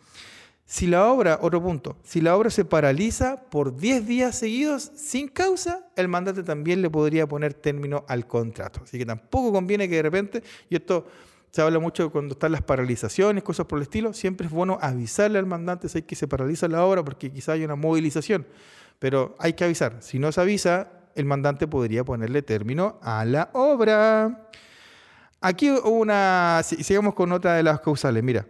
Si 0.72 0.86
la 0.86 1.08
obra, 1.08 1.40
otro 1.42 1.64
punto, 1.64 1.98
si 2.04 2.22
la 2.22 2.38
obra 2.38 2.52
se 2.52 2.64
paraliza 2.64 3.42
por 3.50 3.76
10 3.76 4.06
días 4.06 4.36
seguidos 4.36 4.92
sin 4.96 5.28
causa, 5.28 5.88
el 5.96 6.08
mandante 6.08 6.44
también 6.44 6.84
le 6.84 6.92
podría 6.92 7.26
poner 7.26 7.56
término 7.56 8.06
al 8.08 8.28
contrato. 8.28 8.82
Así 8.84 9.00
que 9.00 9.06
tampoco 9.08 9.52
conviene 9.52 9.90
que 9.90 9.96
de 9.96 10.04
repente, 10.04 10.44
y 10.70 10.76
esto 10.76 11.08
se 11.50 11.64
habla 11.64 11.80
mucho 11.80 12.12
cuando 12.12 12.34
están 12.34 12.52
las 12.52 12.62
paralizaciones, 12.62 13.42
cosas 13.42 13.66
por 13.66 13.80
el 13.80 13.84
estilo, 13.84 14.14
siempre 14.14 14.46
es 14.46 14.54
bueno 14.54 14.78
avisarle 14.80 15.40
al 15.40 15.48
mandante 15.48 15.90
si 15.90 15.98
hay 15.98 16.02
que 16.04 16.16
se 16.16 16.28
paraliza 16.28 16.68
la 16.68 16.86
obra 16.86 17.04
porque 17.04 17.32
quizá 17.32 17.54
hay 17.54 17.64
una 17.64 17.76
movilización, 17.76 18.46
pero 19.00 19.36
hay 19.40 19.54
que 19.54 19.64
avisar. 19.64 19.98
Si 20.02 20.20
no 20.20 20.32
se 20.32 20.40
avisa, 20.40 20.92
el 21.16 21.26
mandante 21.26 21.68
podría 21.68 22.04
ponerle 22.04 22.44
término 22.44 23.00
a 23.02 23.26
la 23.26 23.50
obra. 23.54 24.52
Aquí 25.42 25.72
una, 25.72 26.62
sigamos 26.64 27.16
con 27.16 27.32
otra 27.32 27.56
de 27.56 27.64
las 27.64 27.80
causales. 27.80 28.24
Mira, 28.24 28.46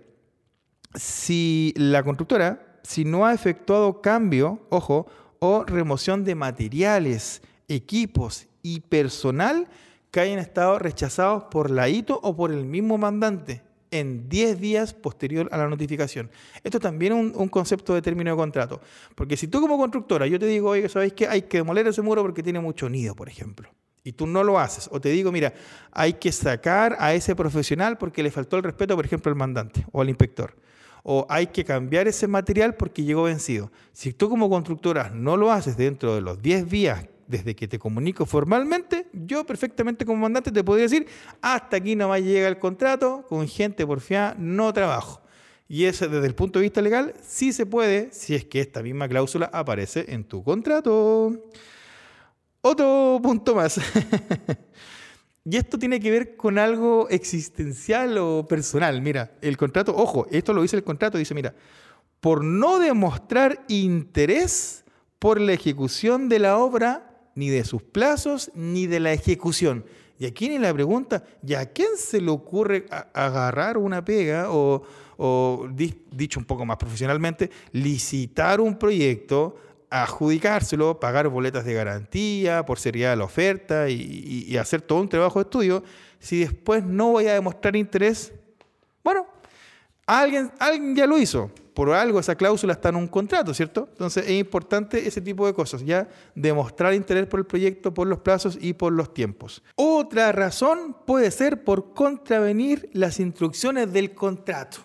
si 0.95 1.73
la 1.75 2.03
constructora, 2.03 2.79
si 2.83 3.05
no 3.05 3.25
ha 3.25 3.33
efectuado 3.33 4.01
cambio, 4.01 4.65
ojo, 4.69 5.07
o 5.39 5.63
remoción 5.63 6.23
de 6.23 6.35
materiales, 6.35 7.41
equipos 7.67 8.47
y 8.61 8.81
personal 8.81 9.67
que 10.11 10.19
hayan 10.19 10.39
estado 10.39 10.79
rechazados 10.79 11.43
por 11.45 11.69
la 11.69 11.87
ITO 11.87 12.19
o 12.21 12.35
por 12.35 12.51
el 12.51 12.65
mismo 12.65 12.97
mandante 12.97 13.61
en 13.91 14.29
10 14.29 14.59
días 14.59 14.93
posterior 14.93 15.47
a 15.51 15.57
la 15.57 15.67
notificación. 15.67 16.29
Esto 16.63 16.79
también 16.79 17.13
es 17.13 17.35
un, 17.35 17.47
concepto 17.47 17.93
de 17.93 18.01
término 18.01 18.31
de 18.31 18.37
contrato. 18.37 18.81
Porque 19.15 19.37
si 19.37 19.47
tú 19.47 19.61
como 19.61 19.77
constructora, 19.77 20.27
yo 20.27 20.39
te 20.39 20.45
digo, 20.45 20.69
oye, 20.69 20.89
¿sabéis 20.89 21.13
que 21.13 21.27
hay 21.27 21.43
que 21.43 21.57
demoler 21.57 21.87
ese 21.87 22.01
muro 22.01 22.21
porque 22.21 22.43
tiene 22.43 22.59
mucho 22.59 22.89
nido, 22.89 23.15
por 23.15 23.29
ejemplo? 23.29 23.69
y 24.01 24.13
tú 24.13 24.25
no 24.25 24.43
lo 24.43 24.57
haces, 24.57 24.89
o 24.91 24.99
te 24.99 25.09
digo, 25.09 25.31
mira, 25.31 25.53
hay 25.91 26.13
que 26.13 26.31
sacar 26.31 26.95
a 26.99 27.13
ese 27.13 27.35
profesional 27.35 27.97
porque 27.97 28.23
le 28.23 28.31
faltó 28.31 28.57
el 28.57 28.63
respeto, 28.63 28.95
por 28.95 29.05
ejemplo, 29.05 29.29
al 29.29 29.35
mandante 29.35 29.85
o 29.91 30.01
al 30.01 30.09
inspector, 30.09 30.55
o 31.03 31.25
hay 31.29 31.47
que 31.47 31.65
cambiar 31.65 32.07
ese 32.07 32.27
material 32.27 32.75
porque 32.75 33.03
llegó 33.03 33.23
vencido. 33.23 33.71
Si 33.93 34.13
tú 34.13 34.29
como 34.29 34.49
constructora 34.49 35.11
no 35.13 35.37
lo 35.37 35.51
haces 35.51 35.77
dentro 35.77 36.15
de 36.15 36.21
los 36.21 36.41
10 36.41 36.69
días 36.69 37.05
desde 37.27 37.55
que 37.55 37.67
te 37.67 37.77
comunico 37.77 38.25
formalmente, 38.25 39.07
yo 39.13 39.45
perfectamente 39.45 40.05
como 40.05 40.21
mandante 40.21 40.51
te 40.51 40.63
podría 40.63 40.83
decir, 40.83 41.05
hasta 41.41 41.77
aquí 41.77 41.95
nomás 41.95 42.21
llega 42.21 42.47
el 42.47 42.57
contrato, 42.57 43.25
con 43.29 43.47
gente 43.47 43.85
porfiada 43.85 44.35
no 44.37 44.73
trabajo. 44.73 45.21
Y 45.67 45.85
eso 45.85 46.07
desde 46.07 46.25
el 46.25 46.33
punto 46.33 46.57
de 46.57 46.63
vista 46.63 46.81
legal 46.81 47.13
sí 47.21 47.53
se 47.53 47.67
puede 47.67 48.09
si 48.11 48.33
es 48.33 48.43
que 48.45 48.59
esta 48.59 48.81
misma 48.81 49.07
cláusula 49.07 49.51
aparece 49.53 50.05
en 50.09 50.23
tu 50.23 50.43
contrato. 50.43 51.31
Otro 52.61 53.19
punto 53.21 53.53
más. 53.53 53.79
y 55.45 55.57
esto 55.57 55.79
tiene 55.79 55.99
que 55.99 56.11
ver 56.11 56.35
con 56.35 56.59
algo 56.59 57.07
existencial 57.09 58.17
o 58.17 58.47
personal. 58.47 59.01
Mira, 59.01 59.31
el 59.41 59.57
contrato, 59.57 59.95
ojo, 59.95 60.27
esto 60.31 60.53
lo 60.53 60.61
dice 60.61 60.75
el 60.75 60.83
contrato, 60.83 61.17
dice, 61.17 61.33
mira, 61.33 61.55
por 62.19 62.43
no 62.43 62.79
demostrar 62.79 63.63
interés 63.67 64.83
por 65.17 65.39
la 65.39 65.53
ejecución 65.53 66.29
de 66.29 66.39
la 66.39 66.57
obra, 66.57 67.05
ni 67.35 67.49
de 67.49 67.63
sus 67.63 67.81
plazos, 67.81 68.51
ni 68.53 68.87
de 68.87 68.99
la 68.99 69.13
ejecución. 69.13 69.85
Y 70.17 70.25
aquí 70.25 70.49
viene 70.49 70.67
la 70.67 70.73
pregunta, 70.73 71.23
¿y 71.45 71.53
a 71.53 71.65
quién 71.71 71.89
se 71.97 72.19
le 72.19 72.29
ocurre 72.29 72.85
agarrar 73.13 73.77
una 73.77 74.03
pega 74.03 74.47
o, 74.49 74.83
dicho 76.11 76.39
un 76.39 76.45
poco 76.45 76.65
más 76.65 76.77
profesionalmente, 76.77 77.49
licitar 77.71 78.59
un 78.59 78.77
proyecto 78.77 79.55
adjudicárselo, 79.89 80.99
pagar 80.99 81.27
boletas 81.29 81.65
de 81.65 81.73
garantía 81.73 82.65
por 82.65 82.79
seriedad 82.79 83.11
de 83.11 83.17
la 83.17 83.23
oferta 83.23 83.89
y, 83.89 84.55
hacer 84.57 84.81
todo 84.81 84.99
un 84.99 85.09
trabajo 85.09 85.39
de 85.39 85.43
estudio, 85.43 85.83
si 86.19 86.39
después 86.41 86.83
no 86.83 87.11
voy 87.11 87.27
a 87.27 87.33
demostrar 87.33 87.75
interés, 87.75 88.33
bueno, 89.03 89.25
alguien, 90.05 90.51
alguien 90.59 90.95
ya 90.95 91.07
lo 91.07 91.17
hizo. 91.17 91.51
Por 91.73 91.91
algo 91.91 92.19
esa 92.19 92.35
cláusula 92.35 92.73
está 92.73 92.89
en 92.89 92.97
un 92.97 93.07
contrato, 93.07 93.53
¿cierto? 93.53 93.87
Entonces 93.91 94.25
es 94.25 94.31
importante 94.31 95.07
ese 95.07 95.21
tipo 95.21 95.47
de 95.47 95.53
cosas, 95.53 95.85
ya 95.85 96.09
demostrar 96.35 96.93
interés 96.93 97.25
por 97.25 97.39
el 97.39 97.45
proyecto, 97.45 97.93
por 97.93 98.05
los 98.05 98.19
plazos 98.19 98.57
y 98.59 98.73
por 98.73 98.91
los 98.91 99.13
tiempos. 99.13 99.63
Otra 99.75 100.33
razón 100.33 100.97
puede 101.05 101.31
ser 101.31 101.63
por 101.63 101.93
contravenir 101.93 102.89
las 102.91 103.21
instrucciones 103.21 103.93
del 103.93 104.13
contrato. 104.13 104.79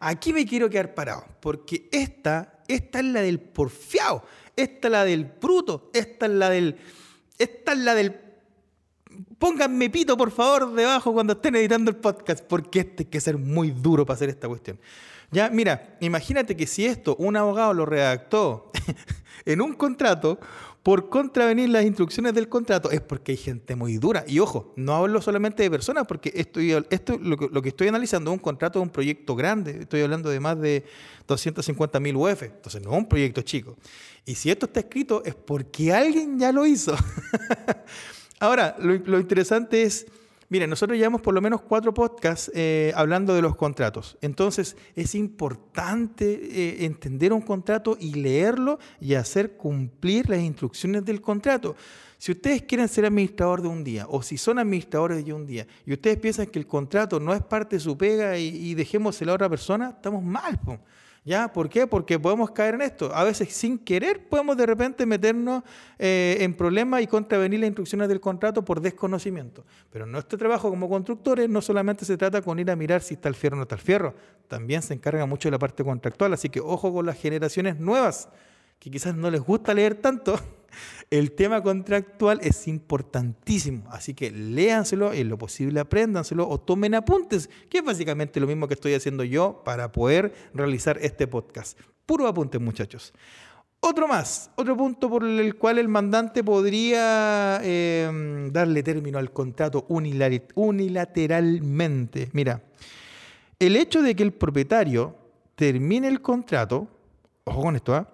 Aquí 0.00 0.34
me 0.34 0.44
quiero 0.44 0.68
quedar 0.68 0.94
parado, 0.94 1.24
porque 1.40 1.88
esta 1.90 2.57
esta 2.68 3.00
es 3.00 3.06
la 3.06 3.22
del 3.22 3.40
porfiado, 3.40 4.22
esta 4.54 4.88
es 4.88 4.92
la 4.92 5.04
del 5.04 5.24
bruto, 5.24 5.90
esta 5.94 6.26
es 6.26 6.32
la 6.32 6.50
del. 6.50 6.76
Esta 7.38 7.72
es 7.72 7.78
la 7.78 7.94
del. 7.94 8.20
Pónganme 9.38 9.88
pito, 9.90 10.16
por 10.16 10.30
favor, 10.30 10.74
debajo 10.74 11.12
cuando 11.12 11.32
estén 11.32 11.56
editando 11.56 11.90
el 11.90 11.96
podcast, 11.96 12.44
porque 12.44 12.80
este 12.80 13.04
hay 13.04 13.10
que 13.10 13.20
ser 13.20 13.38
muy 13.38 13.70
duro 13.70 14.04
para 14.04 14.16
hacer 14.16 14.28
esta 14.28 14.48
cuestión. 14.48 14.78
Ya, 15.30 15.50
mira, 15.50 15.96
imagínate 16.00 16.56
que 16.56 16.66
si 16.66 16.86
esto 16.86 17.14
un 17.16 17.36
abogado 17.36 17.74
lo 17.74 17.86
redactó 17.86 18.70
en 19.44 19.60
un 19.60 19.74
contrato, 19.74 20.38
por 20.88 21.10
contravenir 21.10 21.68
las 21.68 21.84
instrucciones 21.84 22.32
del 22.32 22.48
contrato 22.48 22.90
es 22.90 23.02
porque 23.02 23.32
hay 23.32 23.36
gente 23.36 23.76
muy 23.76 23.98
dura. 23.98 24.24
Y 24.26 24.38
ojo, 24.38 24.72
no 24.74 24.94
hablo 24.94 25.20
solamente 25.20 25.62
de 25.62 25.70
personas, 25.70 26.06
porque 26.06 26.32
estoy, 26.34 26.82
esto, 26.88 27.18
lo, 27.18 27.36
que, 27.36 27.68
estoy 27.68 27.88
analizando 27.88 28.30
es 28.30 28.38
un 28.38 28.42
contrato 28.42 28.78
de 28.78 28.84
un 28.84 28.88
proyecto 28.88 29.36
grande. 29.36 29.80
Estoy 29.80 30.00
hablando 30.00 30.30
de 30.30 30.40
más 30.40 30.58
de 30.58 30.86
250 31.26 32.00
mil 32.00 32.16
UF. 32.16 32.42
Entonces, 32.42 32.82
no 32.82 32.92
es 32.92 32.96
un 32.96 33.06
proyecto 33.06 33.42
chico. 33.42 33.76
Y 34.24 34.34
si 34.34 34.50
esto 34.50 34.64
está 34.64 34.80
escrito 34.80 35.22
es 35.26 35.34
porque 35.34 35.92
alguien 35.92 36.38
ya 36.38 36.52
lo 36.52 36.64
hizo. 36.64 36.96
Ahora, 38.40 38.74
lo 38.78 39.20
interesante 39.20 39.82
es 39.82 40.06
Miren, 40.50 40.70
nosotros 40.70 40.96
llevamos 40.96 41.20
por 41.20 41.34
lo 41.34 41.42
menos 41.42 41.60
cuatro 41.60 41.92
podcasts 41.92 42.50
eh, 42.54 42.92
hablando 42.96 43.34
de 43.34 43.42
los 43.42 43.54
contratos. 43.54 44.16
Entonces, 44.22 44.76
es 44.94 45.14
importante 45.14 46.24
eh, 46.24 46.86
entender 46.86 47.34
un 47.34 47.42
contrato 47.42 47.98
y 48.00 48.14
leerlo 48.14 48.78
y 48.98 49.12
hacer 49.12 49.58
cumplir 49.58 50.30
las 50.30 50.40
instrucciones 50.40 51.04
del 51.04 51.20
contrato. 51.20 51.76
Si 52.16 52.32
ustedes 52.32 52.62
quieren 52.62 52.88
ser 52.88 53.04
administrador 53.04 53.60
de 53.60 53.68
un 53.68 53.84
día 53.84 54.06
o 54.08 54.22
si 54.22 54.38
son 54.38 54.58
administradores 54.58 55.24
de 55.24 55.32
un 55.34 55.46
día 55.46 55.66
y 55.84 55.92
ustedes 55.92 56.16
piensan 56.16 56.46
que 56.46 56.58
el 56.58 56.66
contrato 56.66 57.20
no 57.20 57.34
es 57.34 57.42
parte 57.42 57.76
de 57.76 57.80
su 57.80 57.96
pega 57.96 58.38
y, 58.38 58.48
y 58.48 58.74
a 58.74 59.24
la 59.26 59.34
otra 59.34 59.48
persona, 59.50 59.90
estamos 59.90 60.24
mal. 60.24 60.58
¿Ya? 61.24 61.52
¿Por 61.52 61.68
qué? 61.68 61.86
Porque 61.86 62.18
podemos 62.18 62.50
caer 62.52 62.74
en 62.74 62.82
esto. 62.82 63.14
A 63.14 63.24
veces 63.24 63.52
sin 63.52 63.78
querer 63.78 64.28
podemos 64.28 64.56
de 64.56 64.66
repente 64.66 65.04
meternos 65.04 65.62
eh, 65.98 66.38
en 66.40 66.54
problemas 66.54 67.02
y 67.02 67.06
contravenir 67.06 67.60
las 67.60 67.68
instrucciones 67.68 68.08
del 68.08 68.20
contrato 68.20 68.64
por 68.64 68.80
desconocimiento. 68.80 69.64
Pero 69.90 70.06
nuestro 70.06 70.38
trabajo 70.38 70.70
como 70.70 70.88
constructores 70.88 71.48
no 71.48 71.60
solamente 71.60 72.04
se 72.04 72.16
trata 72.16 72.40
con 72.40 72.58
ir 72.58 72.70
a 72.70 72.76
mirar 72.76 73.02
si 73.02 73.14
está 73.14 73.28
el 73.28 73.34
fierro 73.34 73.56
o 73.56 73.58
no 73.58 73.62
está 73.62 73.74
el 73.74 73.80
fierro, 73.80 74.14
también 74.48 74.80
se 74.82 74.94
encarga 74.94 75.26
mucho 75.26 75.48
de 75.48 75.52
la 75.52 75.58
parte 75.58 75.84
contractual. 75.84 76.32
Así 76.32 76.48
que 76.48 76.60
ojo 76.60 76.92
con 76.92 77.04
las 77.04 77.18
generaciones 77.18 77.78
nuevas, 77.78 78.28
que 78.78 78.90
quizás 78.90 79.14
no 79.14 79.30
les 79.30 79.40
gusta 79.40 79.74
leer 79.74 79.96
tanto 79.96 80.38
el 81.10 81.32
tema 81.32 81.62
contractual 81.62 82.40
es 82.42 82.68
importantísimo, 82.68 83.88
así 83.90 84.14
que 84.14 84.30
léanselo, 84.30 85.12
en 85.12 85.28
lo 85.28 85.38
posible 85.38 85.80
apréndanselo 85.80 86.48
o 86.48 86.58
tomen 86.58 86.94
apuntes, 86.94 87.50
que 87.68 87.78
es 87.78 87.84
básicamente 87.84 88.40
lo 88.40 88.46
mismo 88.46 88.68
que 88.68 88.74
estoy 88.74 88.94
haciendo 88.94 89.24
yo 89.24 89.62
para 89.64 89.92
poder 89.92 90.32
realizar 90.54 90.98
este 91.00 91.26
podcast. 91.26 91.78
Puro 92.06 92.26
apuntes, 92.26 92.60
muchachos. 92.60 93.12
Otro 93.80 94.08
más, 94.08 94.50
otro 94.56 94.76
punto 94.76 95.08
por 95.08 95.24
el 95.24 95.54
cual 95.54 95.78
el 95.78 95.86
mandante 95.86 96.42
podría 96.42 97.60
em, 97.62 98.50
darle 98.50 98.82
término 98.82 99.18
al 99.18 99.32
contrato 99.32 99.86
unilateralmente. 99.88 102.28
Mira, 102.32 102.60
el 103.58 103.76
hecho 103.76 104.02
de 104.02 104.16
que 104.16 104.24
el 104.24 104.32
propietario 104.32 105.14
termine 105.54 106.08
el 106.08 106.20
contrato, 106.20 106.88
ojo 107.44 107.62
con 107.62 107.76
esto, 107.76 107.94
¿ah? 107.94 108.12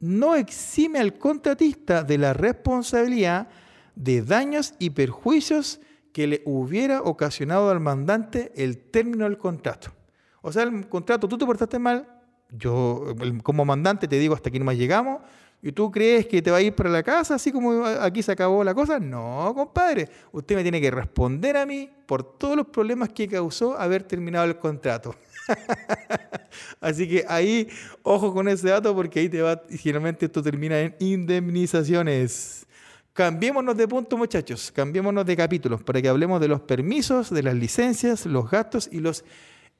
No 0.00 0.34
exime 0.34 0.98
al 0.98 1.18
contratista 1.18 2.02
de 2.02 2.18
la 2.18 2.32
responsabilidad 2.32 3.48
de 3.94 4.22
daños 4.22 4.74
y 4.78 4.90
perjuicios 4.90 5.80
que 6.12 6.26
le 6.26 6.42
hubiera 6.44 7.02
ocasionado 7.02 7.70
al 7.70 7.80
mandante 7.80 8.52
el 8.56 8.78
término 8.78 9.24
del 9.24 9.38
contrato. 9.38 9.92
O 10.40 10.52
sea, 10.52 10.62
el 10.62 10.88
contrato, 10.88 11.28
tú 11.28 11.36
te 11.36 11.44
portaste 11.44 11.78
mal, 11.78 12.08
yo 12.50 13.14
como 13.42 13.64
mandante 13.64 14.08
te 14.08 14.18
digo 14.18 14.34
hasta 14.34 14.48
aquí 14.48 14.58
nomás 14.58 14.76
llegamos, 14.76 15.20
y 15.60 15.72
tú 15.72 15.90
crees 15.90 16.26
que 16.26 16.40
te 16.40 16.50
va 16.50 16.58
a 16.58 16.62
ir 16.62 16.72
para 16.74 16.88
la 16.88 17.02
casa 17.02 17.34
así 17.34 17.50
como 17.50 17.84
aquí 17.84 18.22
se 18.22 18.30
acabó 18.32 18.62
la 18.62 18.74
cosa. 18.74 19.00
No, 19.00 19.52
compadre, 19.54 20.08
usted 20.30 20.54
me 20.54 20.62
tiene 20.62 20.80
que 20.80 20.90
responder 20.90 21.56
a 21.56 21.66
mí 21.66 21.90
por 22.06 22.38
todos 22.38 22.56
los 22.56 22.66
problemas 22.66 23.08
que 23.08 23.26
causó 23.26 23.76
haber 23.76 24.04
terminado 24.04 24.44
el 24.44 24.56
contrato. 24.56 25.14
Así 26.80 27.08
que 27.08 27.24
ahí, 27.28 27.68
ojo 28.02 28.32
con 28.32 28.48
ese 28.48 28.68
dato 28.68 28.94
porque 28.94 29.20
ahí 29.20 29.28
te 29.28 29.42
va, 29.42 29.62
generalmente 29.70 30.26
esto 30.26 30.42
termina 30.42 30.80
en 30.80 30.94
indemnizaciones. 30.98 32.66
Cambiémonos 33.12 33.76
de 33.76 33.88
punto, 33.88 34.16
muchachos, 34.16 34.70
cambiémonos 34.72 35.26
de 35.26 35.36
capítulos 35.36 35.82
para 35.82 36.00
que 36.00 36.08
hablemos 36.08 36.40
de 36.40 36.46
los 36.48 36.60
permisos, 36.60 37.30
de 37.30 37.42
las 37.42 37.54
licencias, 37.54 38.26
los 38.26 38.48
gastos 38.48 38.88
y 38.92 39.00
los 39.00 39.24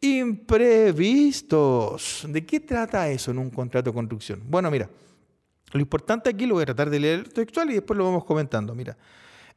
imprevistos. 0.01 1.47
¿De 2.29 2.45
qué 2.45 2.59
trata 2.61 3.09
eso 3.09 3.31
en 3.31 3.39
un 3.39 3.51
contrato 3.51 3.91
de 3.91 3.95
construcción? 3.95 4.43
Bueno, 4.45 4.71
mira, 4.71 4.91
lo 5.73 5.81
importante 5.81 6.31
aquí 6.31 6.47
lo 6.47 6.55
voy 6.55 6.63
a 6.63 6.67
tratar 6.67 6.91
de 6.91 6.99
leer 6.99 7.29
textual 7.29 7.71
y 7.71 7.75
después 7.75 7.97
lo 7.97 8.05
vamos 8.05 8.25
comentando. 8.25 8.75
Mira, 8.75 8.97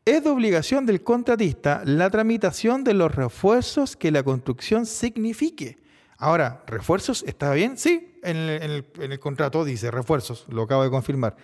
es 0.05 0.23
de 0.23 0.29
obligación 0.29 0.85
del 0.85 1.03
contratista 1.03 1.81
la 1.85 2.09
tramitación 2.09 2.83
de 2.83 2.93
los 2.93 3.13
refuerzos 3.13 3.95
que 3.95 4.11
la 4.11 4.23
construcción 4.23 4.85
signifique 4.85 5.77
Ahora, 6.21 6.61
¿refuerzos? 6.67 7.23
¿Está 7.25 7.51
bien? 7.51 7.79
Sí, 7.79 8.13
en 8.21 8.37
el, 8.37 9.19
contrato 9.19 9.65
dice 9.65 9.89
refuerzos, 9.89 10.45
lo 10.49 10.61
acabo 10.61 10.83
de 10.83 10.91
confirmar. 10.91 11.35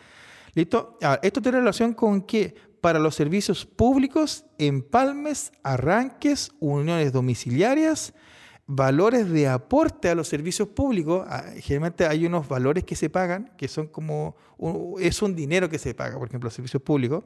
¿Listo? 0.54 1.00
esto 1.24 1.42
tiene 1.42 1.58
relación 1.58 1.96
con 1.96 2.22
que 2.22 2.54
para 2.80 3.00
los 3.00 3.16
servicios 3.16 3.66
públicos, 3.66 4.46
empalmes, 4.60 5.52
arranques, 5.64 6.52
uniones 6.60 7.12
domiciliarias, 7.12 8.14
valores 8.68 9.28
de 9.32 9.48
aporte 9.48 10.10
a 10.10 10.16
los 10.16 10.28
servicios 10.28 10.68
públicos, 10.68 11.26
ah, 11.28 11.46
generalmente 11.56 12.06
hay 12.06 12.28
unos 12.28 12.48
valores 12.48 12.84
que 12.84 12.96
se 12.96 13.10
pagan, 13.10 13.52
que 13.58 13.68
son 13.68 13.88
como, 13.88 14.36
es 15.00 15.24
un 15.24 15.36
dinero 15.36 15.70
que 15.70 15.80
se 15.80 15.96
paga, 15.96 16.20
por 16.20 16.28
ejemplo, 16.28 16.48
los 16.48 16.54
servicios 16.54 16.84
públicos, 16.84 17.24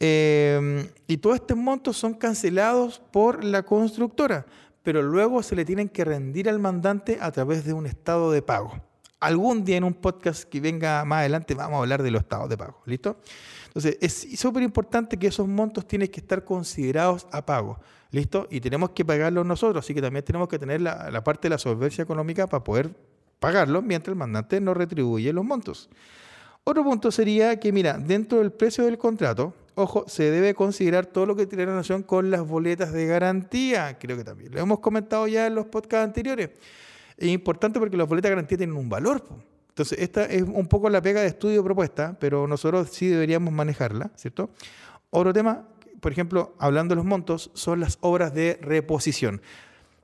Eh, 0.00 0.88
y 1.08 1.16
todos 1.16 1.34
estos 1.34 1.56
montos 1.56 1.96
son 1.96 2.14
cancelados 2.14 3.00
por 3.10 3.42
la 3.42 3.64
constructora, 3.64 4.46
pero 4.82 5.02
luego 5.02 5.42
se 5.42 5.56
le 5.56 5.64
tienen 5.64 5.88
que 5.88 6.04
rendir 6.04 6.48
al 6.48 6.58
mandante 6.58 7.18
a 7.20 7.30
través 7.32 7.64
de 7.64 7.72
un 7.72 7.86
estado 7.86 8.30
de 8.30 8.42
pago. 8.42 8.80
Algún 9.20 9.64
día 9.64 9.76
en 9.76 9.84
un 9.84 9.94
podcast 9.94 10.44
que 10.44 10.60
venga 10.60 11.04
más 11.04 11.20
adelante 11.20 11.54
vamos 11.54 11.78
a 11.78 11.80
hablar 11.80 12.02
de 12.02 12.10
los 12.10 12.22
estados 12.22 12.48
de 12.48 12.56
pago, 12.56 12.80
¿listo? 12.86 13.16
Entonces, 13.66 13.98
es 14.00 14.38
súper 14.38 14.62
importante 14.62 15.18
que 15.18 15.26
esos 15.26 15.48
montos 15.48 15.86
tienen 15.86 16.08
que 16.08 16.20
estar 16.20 16.44
considerados 16.44 17.26
a 17.32 17.44
pago, 17.44 17.78
¿listo? 18.10 18.46
Y 18.50 18.60
tenemos 18.60 18.90
que 18.90 19.04
pagarlos 19.04 19.44
nosotros, 19.44 19.84
así 19.84 19.92
que 19.92 20.00
también 20.00 20.24
tenemos 20.24 20.48
que 20.48 20.58
tener 20.58 20.80
la, 20.80 21.10
la 21.10 21.24
parte 21.24 21.48
de 21.48 21.50
la 21.50 21.58
solvencia 21.58 22.02
económica 22.02 22.46
para 22.46 22.62
poder 22.62 22.90
pagarlos 23.40 23.82
mientras 23.82 24.12
el 24.12 24.18
mandante 24.18 24.60
no 24.60 24.74
retribuye 24.74 25.32
los 25.32 25.44
montos. 25.44 25.88
Otro 26.64 26.84
punto 26.84 27.10
sería 27.10 27.58
que, 27.58 27.72
mira, 27.72 27.98
dentro 27.98 28.38
del 28.38 28.52
precio 28.52 28.84
del 28.84 28.98
contrato, 28.98 29.54
ojo, 29.78 30.04
se 30.08 30.30
debe 30.30 30.54
considerar 30.54 31.06
todo 31.06 31.24
lo 31.24 31.36
que 31.36 31.46
tiene 31.46 31.66
relación 31.66 32.02
con 32.02 32.30
las 32.30 32.46
boletas 32.46 32.92
de 32.92 33.06
garantía. 33.06 33.98
Creo 33.98 34.16
que 34.16 34.24
también 34.24 34.52
lo 34.52 34.60
hemos 34.60 34.80
comentado 34.80 35.26
ya 35.28 35.46
en 35.46 35.54
los 35.54 35.66
podcasts 35.66 36.04
anteriores. 36.04 36.50
Es 37.16 37.28
importante 37.28 37.78
porque 37.78 37.96
las 37.96 38.08
boletas 38.08 38.30
de 38.30 38.34
garantía 38.34 38.58
tienen 38.58 38.76
un 38.76 38.88
valor. 38.88 39.22
Entonces, 39.68 40.00
esta 40.00 40.24
es 40.24 40.42
un 40.42 40.66
poco 40.66 40.90
la 40.90 41.00
pega 41.00 41.20
de 41.20 41.28
estudio 41.28 41.62
propuesta, 41.62 42.16
pero 42.18 42.48
nosotros 42.48 42.88
sí 42.90 43.06
deberíamos 43.06 43.52
manejarla, 43.52 44.10
¿cierto? 44.16 44.50
Otro 45.10 45.32
tema, 45.32 45.68
por 46.00 46.10
ejemplo, 46.10 46.54
hablando 46.58 46.94
de 46.94 46.96
los 46.96 47.04
montos, 47.04 47.50
son 47.54 47.78
las 47.78 47.98
obras 48.00 48.34
de 48.34 48.58
reposición. 48.60 49.40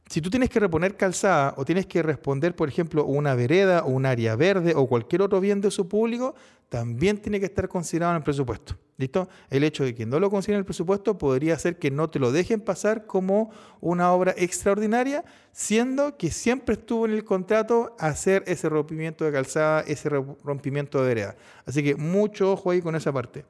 Si 0.09 0.21
tú 0.21 0.31
tienes 0.31 0.51
que 0.51 0.61
reponer 0.61 0.97
calzada 0.97 1.55
o 1.57 1.65
tienes 1.65 1.87
que 1.87 2.03
responder, 2.03 2.55
por 2.55 2.69
ejemplo, 2.69 3.05
una 3.05 3.35
vereda 3.35 3.85
o 3.85 3.89
un 3.89 4.05
área 4.05 4.37
verde 4.37 4.75
o 4.77 4.87
cualquier 4.87 5.23
otro 5.23 5.41
bien 5.41 5.61
de 5.61 5.69
uso 5.69 5.89
público, 5.89 6.35
también 6.69 7.19
tiene 7.19 7.41
que 7.41 7.47
estar 7.47 7.69
considerado 7.69 8.13
en 8.13 8.19
el 8.19 8.23
presupuesto. 8.23 8.77
¿Listo? 8.97 9.29
El 9.51 9.65
hecho 9.65 9.83
de 9.83 9.93
que 9.93 10.07
no 10.07 10.21
lo 10.21 10.31
consideren 10.31 10.59
en 10.59 10.61
el 10.61 10.65
presupuesto 10.67 11.19
podría 11.19 11.55
hacer 11.55 11.79
que 11.79 11.91
no 11.91 12.11
te 12.11 12.21
lo 12.21 12.31
dejen 12.31 12.61
pasar 12.61 13.07
como 13.07 13.51
una 13.81 14.13
obra 14.13 14.35
extraordinaria, 14.37 15.25
siendo 15.51 16.17
que 16.17 16.31
siempre 16.31 16.75
estuvo 16.75 17.07
en 17.07 17.13
el 17.13 17.25
contrato 17.25 17.97
hacer 17.99 18.45
ese 18.47 18.69
rompimiento 18.69 19.25
de 19.25 19.33
calzada, 19.33 19.81
ese 19.81 20.09
rompimiento 20.09 21.01
de 21.03 21.09
vereda. 21.09 21.37
Así 21.67 21.83
que 21.83 21.97
mucho 21.97 22.53
ojo 22.53 22.71
ahí 22.71 22.81
con 22.81 22.95
esa 22.95 23.13
parte. 23.13 23.45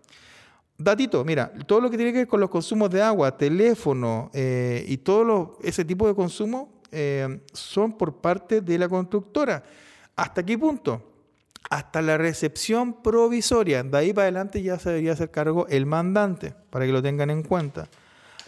Datito, 0.76 1.24
mira, 1.24 1.52
todo 1.66 1.80
lo 1.80 1.90
que 1.90 1.96
tiene 1.96 2.12
que 2.12 2.18
ver 2.18 2.28
con 2.28 2.40
los 2.40 2.50
consumos 2.50 2.90
de 2.90 3.00
agua, 3.00 3.36
teléfono 3.36 4.30
eh, 4.34 4.84
y 4.88 4.96
todo 4.98 5.58
ese 5.62 5.84
tipo 5.84 6.08
de 6.08 6.14
consumo 6.14 6.80
eh, 6.90 7.40
son 7.52 7.96
por 7.96 8.16
parte 8.16 8.60
de 8.60 8.78
la 8.78 8.88
constructora. 8.88 9.62
¿Hasta 10.16 10.44
qué 10.44 10.58
punto? 10.58 11.00
Hasta 11.70 12.02
la 12.02 12.18
recepción 12.18 13.02
provisoria. 13.02 13.84
De 13.84 13.96
ahí 13.96 14.12
para 14.12 14.24
adelante 14.24 14.62
ya 14.62 14.78
se 14.78 14.90
debería 14.90 15.12
hacer 15.12 15.30
cargo 15.30 15.66
el 15.68 15.86
mandante, 15.86 16.54
para 16.70 16.86
que 16.86 16.92
lo 16.92 17.02
tengan 17.02 17.30
en 17.30 17.44
cuenta. 17.44 17.88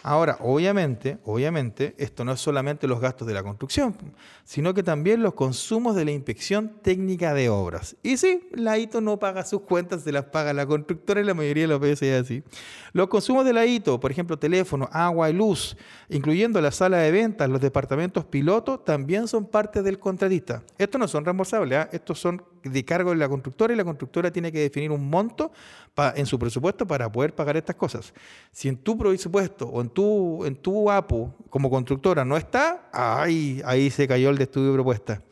Ahora, 0.08 0.36
obviamente, 0.38 1.18
obviamente, 1.24 1.96
esto 1.98 2.24
no 2.24 2.30
es 2.30 2.40
solamente 2.40 2.86
los 2.86 3.00
gastos 3.00 3.26
de 3.26 3.34
la 3.34 3.42
construcción, 3.42 3.96
sino 4.44 4.72
que 4.72 4.84
también 4.84 5.20
los 5.20 5.34
consumos 5.34 5.96
de 5.96 6.04
la 6.04 6.12
inspección 6.12 6.74
técnica 6.80 7.34
de 7.34 7.48
obras. 7.48 7.96
Y 8.04 8.16
sí, 8.16 8.48
la 8.52 8.78
ITO 8.78 9.00
no 9.00 9.18
paga 9.18 9.44
sus 9.44 9.62
cuentas, 9.62 10.02
se 10.02 10.12
las 10.12 10.26
paga 10.26 10.52
la 10.52 10.64
constructora 10.64 11.20
y 11.20 11.24
la 11.24 11.34
mayoría 11.34 11.64
de 11.64 11.68
los 11.70 11.80
veces 11.80 12.02
es 12.02 12.22
así. 12.22 12.44
Los 12.92 13.08
consumos 13.08 13.44
de 13.44 13.52
la 13.52 13.66
ITO, 13.66 13.98
por 13.98 14.12
ejemplo, 14.12 14.38
teléfono, 14.38 14.88
agua 14.92 15.28
y 15.28 15.32
luz, 15.32 15.76
incluyendo 16.08 16.60
la 16.60 16.70
sala 16.70 16.98
de 16.98 17.10
ventas, 17.10 17.50
los 17.50 17.60
departamentos 17.60 18.24
piloto, 18.26 18.78
también 18.78 19.26
son 19.26 19.44
parte 19.44 19.82
del 19.82 19.98
contratista. 19.98 20.62
Estos 20.78 21.00
no 21.00 21.08
son 21.08 21.24
reembolsables, 21.24 21.78
¿ah? 21.80 21.88
estos 21.90 22.20
son 22.20 22.44
de 22.70 22.84
cargo 22.84 23.10
de 23.10 23.16
la 23.16 23.28
constructora 23.28 23.72
y 23.72 23.76
la 23.76 23.84
constructora 23.84 24.30
tiene 24.30 24.52
que 24.52 24.60
definir 24.60 24.90
un 24.90 25.08
monto 25.08 25.52
en 26.14 26.26
su 26.26 26.38
presupuesto 26.38 26.86
para 26.86 27.10
poder 27.10 27.34
pagar 27.34 27.56
estas 27.56 27.76
cosas. 27.76 28.12
Si 28.52 28.68
en 28.68 28.76
tu 28.76 28.98
presupuesto 28.98 29.66
o 29.66 29.80
en 29.80 29.88
tu, 29.88 30.44
en 30.44 30.56
tu 30.56 30.90
APU 30.90 31.32
como 31.48 31.70
constructora 31.70 32.24
no 32.24 32.36
está, 32.36 32.88
ahí, 32.92 33.62
ahí 33.64 33.90
se 33.90 34.06
cayó 34.06 34.30
el 34.30 34.38
de 34.38 34.44
estudio 34.44 34.68
de 34.68 34.74
propuesta. 34.74 35.22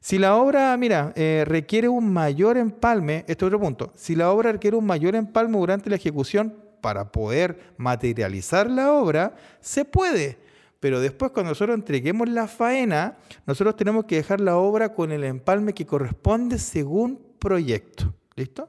Si 0.00 0.18
la 0.18 0.36
obra, 0.36 0.76
mira, 0.76 1.12
eh, 1.16 1.44
requiere 1.46 1.88
un 1.88 2.12
mayor 2.12 2.58
empalme, 2.58 3.24
este 3.26 3.32
es 3.32 3.42
otro 3.44 3.58
punto, 3.58 3.90
si 3.96 4.14
la 4.14 4.30
obra 4.30 4.52
requiere 4.52 4.76
un 4.76 4.84
mayor 4.84 5.14
empalme 5.14 5.56
durante 5.56 5.88
la 5.88 5.96
ejecución 5.96 6.54
para 6.82 7.10
poder 7.10 7.72
materializar 7.78 8.68
la 8.68 8.92
obra, 8.92 9.34
se 9.62 9.86
puede 9.86 10.43
pero 10.84 11.00
después 11.00 11.32
cuando 11.32 11.52
nosotros 11.52 11.76
entreguemos 11.76 12.28
la 12.28 12.46
faena, 12.46 13.16
nosotros 13.46 13.74
tenemos 13.74 14.04
que 14.04 14.16
dejar 14.16 14.42
la 14.42 14.58
obra 14.58 14.92
con 14.92 15.12
el 15.12 15.24
empalme 15.24 15.72
que 15.72 15.86
corresponde 15.86 16.58
según 16.58 17.18
proyecto. 17.38 18.12
¿Listo? 18.36 18.68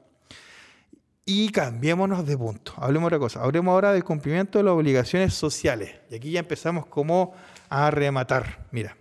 Y 1.26 1.50
cambiémonos 1.50 2.26
de 2.26 2.38
punto. 2.38 2.72
Hablemos 2.76 3.08
otra 3.08 3.18
cosa. 3.18 3.42
Hablemos 3.42 3.70
ahora 3.70 3.92
del 3.92 4.02
cumplimiento 4.02 4.58
de 4.58 4.64
las 4.64 4.72
obligaciones 4.72 5.34
sociales. 5.34 5.90
Y 6.10 6.14
aquí 6.14 6.30
ya 6.30 6.40
empezamos 6.40 6.86
como 6.86 7.34
a 7.68 7.90
rematar. 7.90 8.64
Mira, 8.70 8.96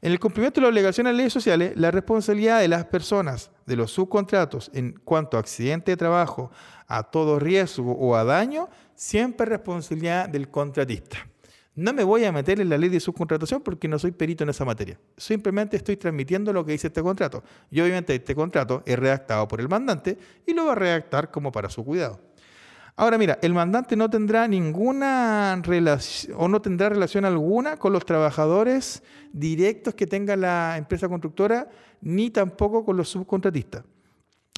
en 0.00 0.10
el 0.10 0.18
cumplimiento 0.18 0.60
de 0.60 0.62
las 0.62 0.72
obligaciones 0.72 1.10
de 1.10 1.12
las 1.12 1.18
leyes 1.18 1.32
sociales, 1.32 1.74
la 1.76 1.92
responsabilidad 1.92 2.58
de 2.58 2.66
las 2.66 2.86
personas, 2.86 3.52
de 3.66 3.76
los 3.76 3.92
subcontratos, 3.92 4.68
en 4.74 4.98
cuanto 5.04 5.36
a 5.36 5.40
accidente 5.40 5.92
de 5.92 5.96
trabajo, 5.96 6.50
a 6.88 7.04
todo 7.04 7.38
riesgo 7.38 7.92
o 7.92 8.16
a 8.16 8.24
daño, 8.24 8.68
siempre 8.96 9.44
es 9.44 9.50
responsabilidad 9.50 10.28
del 10.28 10.48
contratista. 10.48 11.28
No 11.74 11.94
me 11.94 12.04
voy 12.04 12.24
a 12.24 12.32
meter 12.32 12.60
en 12.60 12.68
la 12.68 12.76
ley 12.76 12.90
de 12.90 13.00
subcontratación 13.00 13.62
porque 13.62 13.88
no 13.88 13.98
soy 13.98 14.10
perito 14.10 14.44
en 14.44 14.50
esa 14.50 14.64
materia. 14.64 15.00
Simplemente 15.16 15.78
estoy 15.78 15.96
transmitiendo 15.96 16.52
lo 16.52 16.66
que 16.66 16.72
dice 16.72 16.88
este 16.88 17.02
contrato. 17.02 17.42
Y 17.70 17.80
obviamente 17.80 18.14
este 18.14 18.34
contrato 18.34 18.82
es 18.84 18.98
redactado 18.98 19.48
por 19.48 19.58
el 19.58 19.68
mandante 19.68 20.18
y 20.46 20.52
lo 20.52 20.66
va 20.66 20.72
a 20.72 20.74
redactar 20.74 21.30
como 21.30 21.50
para 21.50 21.70
su 21.70 21.82
cuidado. 21.82 22.20
Ahora 22.94 23.16
mira, 23.16 23.38
el 23.40 23.54
mandante 23.54 23.96
no 23.96 24.10
tendrá 24.10 24.46
ninguna 24.46 25.58
relación 25.62 26.36
o 26.38 26.46
no 26.46 26.60
tendrá 26.60 26.90
relación 26.90 27.24
alguna 27.24 27.78
con 27.78 27.94
los 27.94 28.04
trabajadores 28.04 29.02
directos 29.32 29.94
que 29.94 30.06
tenga 30.06 30.36
la 30.36 30.76
empresa 30.76 31.08
constructora 31.08 31.70
ni 32.02 32.28
tampoco 32.28 32.84
con 32.84 32.98
los 32.98 33.08
subcontratistas. 33.08 33.82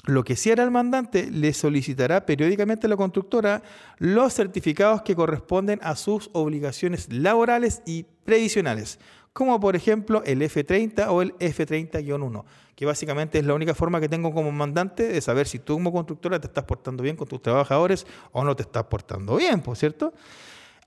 Lo 0.05 0.23
que 0.23 0.35
sí 0.35 0.51
hará 0.51 0.63
el 0.63 0.71
mandante 0.71 1.31
le 1.31 1.51
solicitará 1.53 2.25
periódicamente 2.25 2.85
a 2.85 2.89
la 2.89 2.97
constructora 2.97 3.63
los 3.97 4.33
certificados 4.33 5.01
que 5.01 5.15
corresponden 5.15 5.79
a 5.81 5.95
sus 5.95 6.29
obligaciones 6.33 7.11
laborales 7.11 7.81
y 7.87 8.05
previsionales, 8.23 8.99
como 9.33 9.59
por 9.59 9.75
ejemplo 9.75 10.21
el 10.23 10.41
F30 10.43 11.07
o 11.09 11.23
el 11.23 11.33
F30-1, 11.39 12.43
que 12.75 12.85
básicamente 12.85 13.39
es 13.39 13.45
la 13.45 13.55
única 13.55 13.73
forma 13.73 13.99
que 13.99 14.07
tengo 14.07 14.31
como 14.31 14.51
mandante 14.51 15.07
de 15.07 15.21
saber 15.21 15.47
si 15.47 15.57
tú 15.57 15.73
como 15.73 15.91
constructora 15.91 16.39
te 16.39 16.47
estás 16.47 16.65
portando 16.65 17.01
bien 17.01 17.15
con 17.15 17.27
tus 17.27 17.41
trabajadores 17.41 18.05
o 18.31 18.43
no 18.43 18.55
te 18.55 18.61
estás 18.61 18.83
portando 18.83 19.35
bien, 19.37 19.61
¿por 19.61 19.75
cierto? 19.75 20.13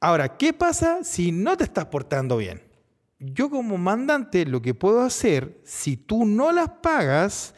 Ahora, 0.00 0.36
¿qué 0.36 0.52
pasa 0.52 1.02
si 1.02 1.32
no 1.32 1.56
te 1.56 1.64
estás 1.64 1.86
portando 1.86 2.36
bien? 2.36 2.62
Yo 3.18 3.50
como 3.50 3.78
mandante 3.78 4.46
lo 4.46 4.62
que 4.62 4.74
puedo 4.74 5.02
hacer, 5.02 5.60
si 5.64 5.96
tú 5.96 6.24
no 6.24 6.52
las 6.52 6.68
pagas, 6.68 7.52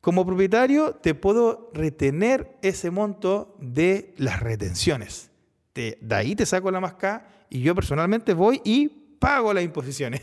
como 0.00 0.24
propietario 0.24 0.92
te 0.92 1.14
puedo 1.14 1.70
retener 1.74 2.56
ese 2.62 2.90
monto 2.90 3.56
de 3.60 4.14
las 4.16 4.40
retenciones. 4.40 5.30
de 5.74 5.96
ahí 6.10 6.34
te 6.34 6.46
saco 6.46 6.70
la 6.70 6.80
masca 6.80 7.26
y 7.48 7.60
yo 7.60 7.74
personalmente 7.74 8.34
voy 8.34 8.60
y 8.64 8.88
pago 9.18 9.52
las 9.52 9.62
imposiciones. 9.62 10.22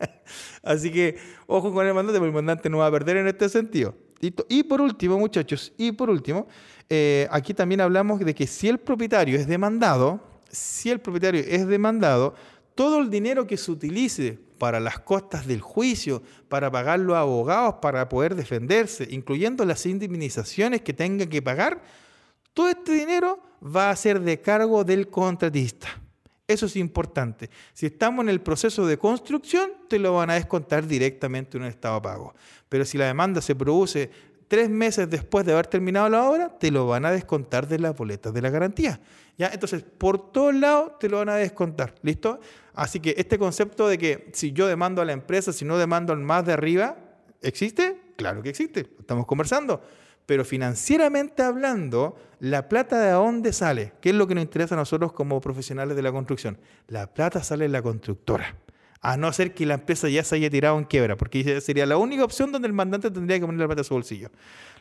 Así 0.62 0.90
que 0.90 1.16
ojo 1.46 1.72
con 1.72 1.86
el 1.86 1.94
mandante, 1.94 2.18
porque 2.18 2.28
el 2.28 2.34
mandante 2.34 2.68
no 2.68 2.78
va 2.78 2.88
a 2.88 2.90
perder 2.90 3.18
en 3.18 3.28
este 3.28 3.48
sentido. 3.48 3.94
Y 4.48 4.62
por 4.62 4.80
último, 4.80 5.18
muchachos, 5.18 5.72
y 5.76 5.92
por 5.92 6.08
último, 6.08 6.46
eh, 6.88 7.28
aquí 7.30 7.52
también 7.52 7.82
hablamos 7.82 8.20
de 8.20 8.34
que 8.34 8.46
si 8.46 8.68
el 8.68 8.78
propietario 8.78 9.38
es 9.38 9.46
demandado, 9.46 10.20
si 10.50 10.90
el 10.90 11.00
propietario 11.00 11.42
es 11.46 11.66
demandado, 11.66 12.34
todo 12.74 13.00
el 13.00 13.10
dinero 13.10 13.46
que 13.46 13.56
se 13.56 13.70
utilice 13.70 14.38
para 14.64 14.80
las 14.80 14.98
costas 14.98 15.46
del 15.46 15.60
juicio, 15.60 16.22
para 16.48 16.70
pagar 16.70 16.98
los 16.98 17.14
abogados, 17.14 17.74
para 17.82 18.08
poder 18.08 18.34
defenderse, 18.34 19.06
incluyendo 19.10 19.62
las 19.66 19.84
indemnizaciones 19.84 20.80
que 20.80 20.94
tenga 20.94 21.26
que 21.26 21.42
pagar, 21.42 21.82
todo 22.54 22.70
este 22.70 22.92
dinero 22.92 23.38
va 23.62 23.90
a 23.90 23.96
ser 23.96 24.20
de 24.20 24.40
cargo 24.40 24.82
del 24.82 25.10
contratista. 25.10 25.88
Eso 26.48 26.64
es 26.64 26.76
importante. 26.76 27.50
Si 27.74 27.84
estamos 27.84 28.22
en 28.22 28.30
el 28.30 28.40
proceso 28.40 28.86
de 28.86 28.96
construcción, 28.96 29.70
te 29.86 29.98
lo 29.98 30.14
van 30.14 30.30
a 30.30 30.34
descontar 30.36 30.86
directamente 30.86 31.58
en 31.58 31.64
un 31.64 31.68
estado 31.68 31.96
de 31.96 32.00
pago. 32.00 32.34
Pero 32.70 32.86
si 32.86 32.96
la 32.96 33.04
demanda 33.04 33.42
se 33.42 33.54
produce 33.54 34.10
tres 34.48 34.70
meses 34.70 35.10
después 35.10 35.44
de 35.44 35.52
haber 35.52 35.66
terminado 35.66 36.08
la 36.08 36.24
obra, 36.24 36.58
te 36.58 36.70
lo 36.70 36.86
van 36.86 37.04
a 37.04 37.10
descontar 37.10 37.68
de 37.68 37.80
las 37.80 37.94
boletas 37.94 38.32
de 38.32 38.40
la 38.40 38.48
garantía. 38.48 38.98
¿Ya? 39.36 39.48
Entonces, 39.48 39.82
por 39.82 40.32
todos 40.32 40.54
lados 40.54 40.98
te 40.98 41.10
lo 41.10 41.18
van 41.18 41.28
a 41.28 41.34
descontar. 41.34 41.96
¿Listo? 42.00 42.40
Así 42.74 43.00
que 43.00 43.14
este 43.16 43.38
concepto 43.38 43.88
de 43.88 43.98
que 43.98 44.30
si 44.32 44.52
yo 44.52 44.66
demando 44.66 45.00
a 45.00 45.04
la 45.04 45.12
empresa, 45.12 45.52
si 45.52 45.64
no 45.64 45.78
demando 45.78 46.12
al 46.12 46.20
más 46.20 46.44
de 46.44 46.52
arriba, 46.52 46.96
¿existe? 47.40 48.00
Claro 48.16 48.42
que 48.42 48.50
existe. 48.50 48.88
Estamos 48.98 49.26
conversando. 49.26 49.82
Pero 50.26 50.44
financieramente 50.44 51.42
hablando, 51.42 52.16
la 52.40 52.68
plata 52.68 53.00
de 53.00 53.12
dónde 53.12 53.52
sale? 53.52 53.92
¿Qué 54.00 54.10
es 54.10 54.14
lo 54.14 54.26
que 54.26 54.34
nos 54.34 54.42
interesa 54.42 54.74
a 54.74 54.78
nosotros 54.78 55.12
como 55.12 55.40
profesionales 55.40 55.96
de 55.96 56.02
la 56.02 56.12
construcción? 56.12 56.58
La 56.88 57.12
plata 57.12 57.42
sale 57.42 57.66
en 57.66 57.72
la 57.72 57.82
constructora 57.82 58.56
a 59.04 59.18
no 59.18 59.30
ser 59.34 59.52
que 59.52 59.66
la 59.66 59.74
empresa 59.74 60.08
ya 60.08 60.24
se 60.24 60.36
haya 60.36 60.48
tirado 60.48 60.78
en 60.78 60.84
quiebra, 60.84 61.14
porque 61.14 61.60
sería 61.60 61.84
la 61.84 61.98
única 61.98 62.24
opción 62.24 62.50
donde 62.50 62.66
el 62.66 62.72
mandante 62.72 63.10
tendría 63.10 63.38
que 63.38 63.44
poner 63.44 63.60
la 63.60 63.66
plata 63.66 63.82
a 63.82 63.84
su 63.84 63.92
bolsillo. 63.92 64.30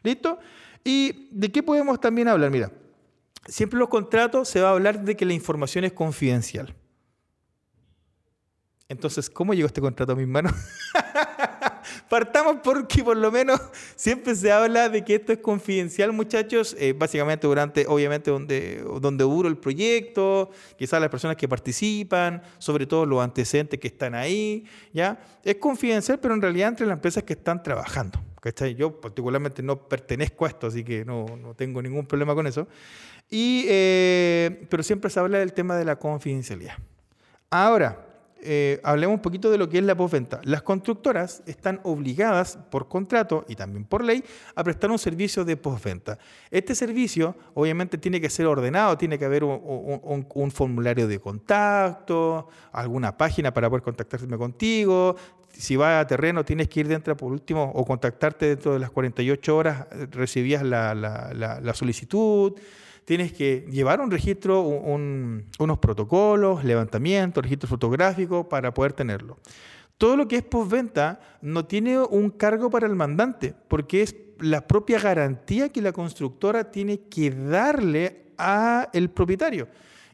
¿Listo? 0.02 0.40
¿Y 0.82 1.28
de 1.32 1.52
qué 1.52 1.62
podemos 1.62 2.00
también 2.00 2.30
hablar? 2.30 2.50
Mira, 2.50 2.72
siempre 3.46 3.76
en 3.76 3.82
los 3.82 3.90
contratos 3.90 4.48
se 4.48 4.62
va 4.62 4.70
a 4.70 4.72
hablar 4.72 5.04
de 5.04 5.18
que 5.18 5.26
la 5.26 5.34
información 5.34 5.84
es 5.84 5.92
confidencial. 5.92 6.74
Entonces, 8.94 9.30
¿cómo 9.30 9.54
llegó 9.54 9.68
este 9.68 9.82
contrato 9.82 10.14
a 10.14 10.16
mis 10.16 10.28
manos? 10.28 10.54
Partamos 12.10 12.58
porque 12.64 13.04
por 13.04 13.18
lo 13.18 13.32
menos 13.32 13.60
siempre 13.96 14.36
se 14.36 14.52
habla 14.52 14.88
de 14.88 15.04
que 15.04 15.16
esto 15.16 15.34
es 15.34 15.40
confidencial, 15.40 16.14
muchachos, 16.14 16.76
eh, 16.80 16.94
básicamente 16.94 17.48
durante, 17.48 17.86
obviamente, 17.88 18.32
donde, 18.32 18.84
donde 19.02 19.24
duro 19.24 19.50
el 19.50 19.58
proyecto, 19.58 20.52
quizás 20.78 21.02
las 21.02 21.10
personas 21.10 21.36
que 21.36 21.48
participan, 21.48 22.42
sobre 22.60 22.86
todo 22.86 23.06
los 23.06 23.22
antecedentes 23.22 23.80
que 23.80 23.88
están 23.88 24.16
ahí, 24.16 24.66
¿ya? 24.94 25.20
Es 25.44 25.56
confidencial, 25.56 26.20
pero 26.20 26.34
en 26.36 26.42
realidad 26.42 26.70
entre 26.70 26.86
las 26.86 26.96
empresas 26.96 27.24
que 27.24 27.34
están 27.34 27.62
trabajando. 27.62 28.20
¿cachai? 28.40 28.76
Yo 28.76 29.00
particularmente 29.00 29.64
no 29.64 29.88
pertenezco 29.88 30.46
a 30.46 30.50
esto, 30.50 30.68
así 30.68 30.84
que 30.84 31.06
no, 31.06 31.26
no 31.42 31.54
tengo 31.56 31.82
ningún 31.82 32.06
problema 32.06 32.36
con 32.36 32.46
eso. 32.46 32.68
Y, 33.30 33.66
eh, 33.68 34.68
pero 34.70 34.84
siempre 34.84 35.10
se 35.10 35.20
habla 35.20 35.40
del 35.40 35.54
tema 35.54 35.78
de 35.78 35.86
la 35.86 35.96
confidencialidad. 35.98 36.76
Ahora, 37.50 38.13
eh, 38.46 38.80
hablemos 38.84 39.16
un 39.16 39.22
poquito 39.22 39.50
de 39.50 39.58
lo 39.58 39.70
que 39.70 39.78
es 39.78 39.84
la 39.84 39.96
postventa. 39.96 40.42
Las 40.44 40.62
constructoras 40.62 41.42
están 41.46 41.80
obligadas 41.84 42.60
por 42.70 42.88
contrato 42.88 43.46
y 43.48 43.56
también 43.56 43.86
por 43.86 44.04
ley 44.04 44.24
a 44.56 44.64
prestar 44.64 44.92
un 44.92 45.00
servicio 45.00 45.46
de 45.46 45.58
postventa. 45.58 46.18
Este 46.52 46.76
servicio 46.76 47.36
obviamente 47.54 47.98
tiene 47.98 48.20
que 48.20 48.30
ser 48.30 48.46
ordenado, 48.46 48.98
tiene 48.98 49.18
que 49.18 49.26
haber 49.26 49.44
un, 49.44 50.52
formulario 50.52 51.08
de 51.08 51.20
contacto, 51.20 52.50
alguna 52.72 53.16
página 53.18 53.54
para 53.54 53.70
poder 53.70 53.84
contactarse 53.84 54.28
contigo. 54.28 55.16
Si 55.52 55.76
vas 55.76 56.04
a 56.04 56.08
terreno 56.08 56.44
tienes 56.44 56.68
que 56.68 56.82
ir 56.82 56.88
dentro 56.88 57.16
por 57.16 57.32
último 57.32 57.72
o 57.74 57.86
contactarte 57.86 58.48
dentro 58.48 58.74
de 58.74 58.80
las 58.80 58.90
48 58.90 59.56
horas, 59.56 59.88
eh, 59.92 60.08
recibías 60.12 60.64
la 60.64 61.74
solicitud 61.74 62.54
tienes 63.06 63.34
que 63.34 63.66
llevar 63.70 64.02
un 64.02 64.12
registro, 64.12 64.62
unos 64.62 65.78
protocolos, 65.80 66.64
levantamiento, 66.64 67.42
registro 67.42 67.70
fotográfico 67.70 68.48
para 68.48 68.74
poder 68.74 68.94
tenerlo. 68.94 69.38
Todo 69.98 70.18
lo 70.18 70.28
que 70.28 70.38
es 70.38 70.44
postventa 70.44 71.20
no 71.42 71.66
tiene 71.66 72.00
un 72.00 72.30
cargo 72.30 72.70
para 72.70 72.88
el 72.88 72.96
mandante, 72.96 73.54
porque 73.68 74.02
es 74.02 74.16
la 74.40 74.68
propia 74.68 75.00
garantía 75.00 75.70
que 75.70 75.82
la 75.82 75.92
constructora 75.92 76.72
tiene 76.72 77.02
que 77.02 77.32
darle 77.32 78.24
a 78.38 78.90
el 78.94 79.10
propietario. 79.10 79.68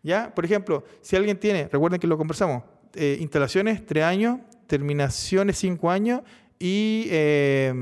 ¿Ya? 0.04 0.34
Por 0.34 0.46
ejemplo, 0.46 0.84
si 1.02 1.16
alguien 1.16 1.40
tiene, 1.40 1.68
recuerden 1.68 2.00
que 2.00 2.08
lo 2.08 2.18
conversamos, 2.18 2.64
eh, 2.96 3.18
instalaciones 3.20 3.86
tres 3.86 4.04
años, 4.04 4.40
terminaciones 4.68 5.58
cinco 5.58 5.90
años 5.90 6.22
y 6.58 7.08
eh, 7.10 7.74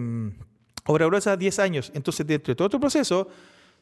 obra 0.86 1.06
gruesa 1.06 1.38
10 1.38 1.60
años. 1.60 1.91
Entonces, 1.93 2.26
dentro 2.26 2.52
de 2.52 2.56
todo 2.56 2.67
otro 2.67 2.80
proceso, 2.80 3.28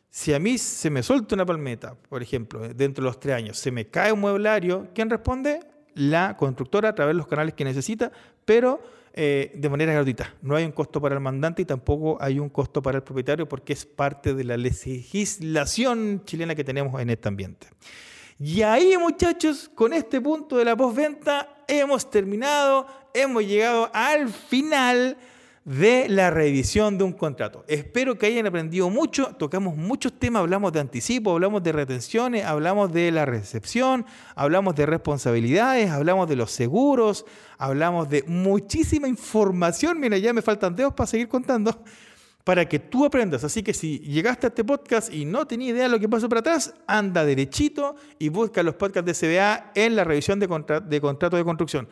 si 0.10 0.34
a 0.34 0.40
mí 0.40 0.58
se 0.58 0.90
me 0.90 1.04
suelta 1.04 1.36
una 1.36 1.46
palmeta, 1.46 1.96
por 2.10 2.22
ejemplo, 2.22 2.62
dentro 2.74 3.04
de 3.04 3.10
los 3.10 3.20
tres 3.20 3.36
años, 3.36 3.58
se 3.58 3.72
me 3.72 3.88
cae 3.88 4.12
un 4.12 4.22
mueblario, 4.22 4.88
¿quién 4.94 5.10
responde? 5.10 5.60
La 5.94 6.38
constructora 6.38 6.90
a 6.90 6.96
través 6.96 7.14
de 7.14 7.18
los 7.18 7.28
canales 7.28 7.54
que 7.54 7.64
necesita, 7.64 8.12
pero 8.46 8.82
eh, 9.18 9.54
de 9.56 9.70
manera 9.70 9.94
gratuita. 9.94 10.34
No 10.42 10.58
hay 10.58 10.66
un 10.66 10.74
costo 10.74 11.00
para 11.00 11.16
el 11.16 11.22
mandante 11.22 11.62
y 11.62 11.66
tampoco 11.66 12.18
hay 12.20 12.38
un 12.38 12.50
costo 12.50 12.82
para 12.82 12.98
el 12.98 13.04
propietario 13.04 13.48
porque 13.48 13.72
es 13.72 13.86
parte 13.86 14.34
de 14.34 14.44
la 14.44 14.58
legislación 14.58 16.22
chilena 16.26 16.54
que 16.54 16.66
tenemos 16.66 17.02
en 17.02 17.10
este 17.10 17.30
ambiente. 17.30 17.68
Y 18.38 18.62
ahí, 18.64 18.98
muchachos, 18.98 19.72
con 19.74 19.94
este 19.94 20.20
punto 20.20 20.58
de 20.58 20.66
la 20.66 20.76
postventa, 20.76 21.64
hemos 21.66 22.10
terminado, 22.10 22.86
hemos 23.14 23.46
llegado 23.46 23.90
al 23.94 24.28
final 24.28 25.18
de 25.66 26.08
la 26.10 26.30
revisión 26.30 27.00
de 27.00 27.04
un 27.04 27.12
contrato. 27.12 27.66
Espero 27.68 28.20
que 28.20 28.28
hayan 28.28 28.46
aprendido 28.46 28.88
mucho, 28.92 29.36
tocamos 29.36 29.76
muchos 29.76 30.14
temas, 30.14 30.42
hablamos 30.42 30.72
de 30.72 30.80
anticipo, 30.80 31.32
hablamos 31.32 31.64
de 31.64 31.72
retenciones, 31.72 32.46
hablamos 32.46 32.94
de 32.94 33.12
la 33.12 33.26
recepción, 33.26 34.06
hablamos 34.36 34.76
de 34.76 34.86
responsabilidades, 34.86 35.90
hablamos 35.90 36.30
de 36.30 36.36
los 36.36 36.52
seguros, 36.52 37.26
hablamos 37.58 38.08
de 38.10 38.24
muchísima 38.28 39.08
información, 39.08 40.00
mira, 40.00 40.20
ya 40.20 40.34
me 40.34 40.44
faltan 40.44 40.76
dedos 40.76 40.94
para 40.94 41.08
seguir 41.08 41.28
contando, 41.28 41.84
para 42.44 42.70
que 42.70 42.78
tú 42.78 43.04
aprendas. 43.04 43.44
Así 43.44 43.64
que 43.64 43.74
si 43.74 43.98
llegaste 44.02 44.46
a 44.46 44.50
este 44.50 44.64
podcast 44.64 45.12
y 45.12 45.26
no 45.26 45.48
tenías 45.48 45.72
idea 45.72 45.84
de 45.86 45.90
lo 45.90 46.00
que 46.00 46.08
pasó 46.08 46.30
para 46.30 46.42
atrás, 46.42 46.76
anda 46.86 47.26
derechito 47.26 47.96
y 48.20 48.30
busca 48.30 48.62
los 48.62 48.76
podcasts 48.76 49.20
de 49.20 49.36
CBA 49.36 49.72
en 49.74 49.96
la 49.96 50.04
revisión 50.04 50.40
de, 50.40 50.48
de 50.86 51.02
contrato 51.02 51.38
de 51.38 51.44
construcción. 51.44 51.88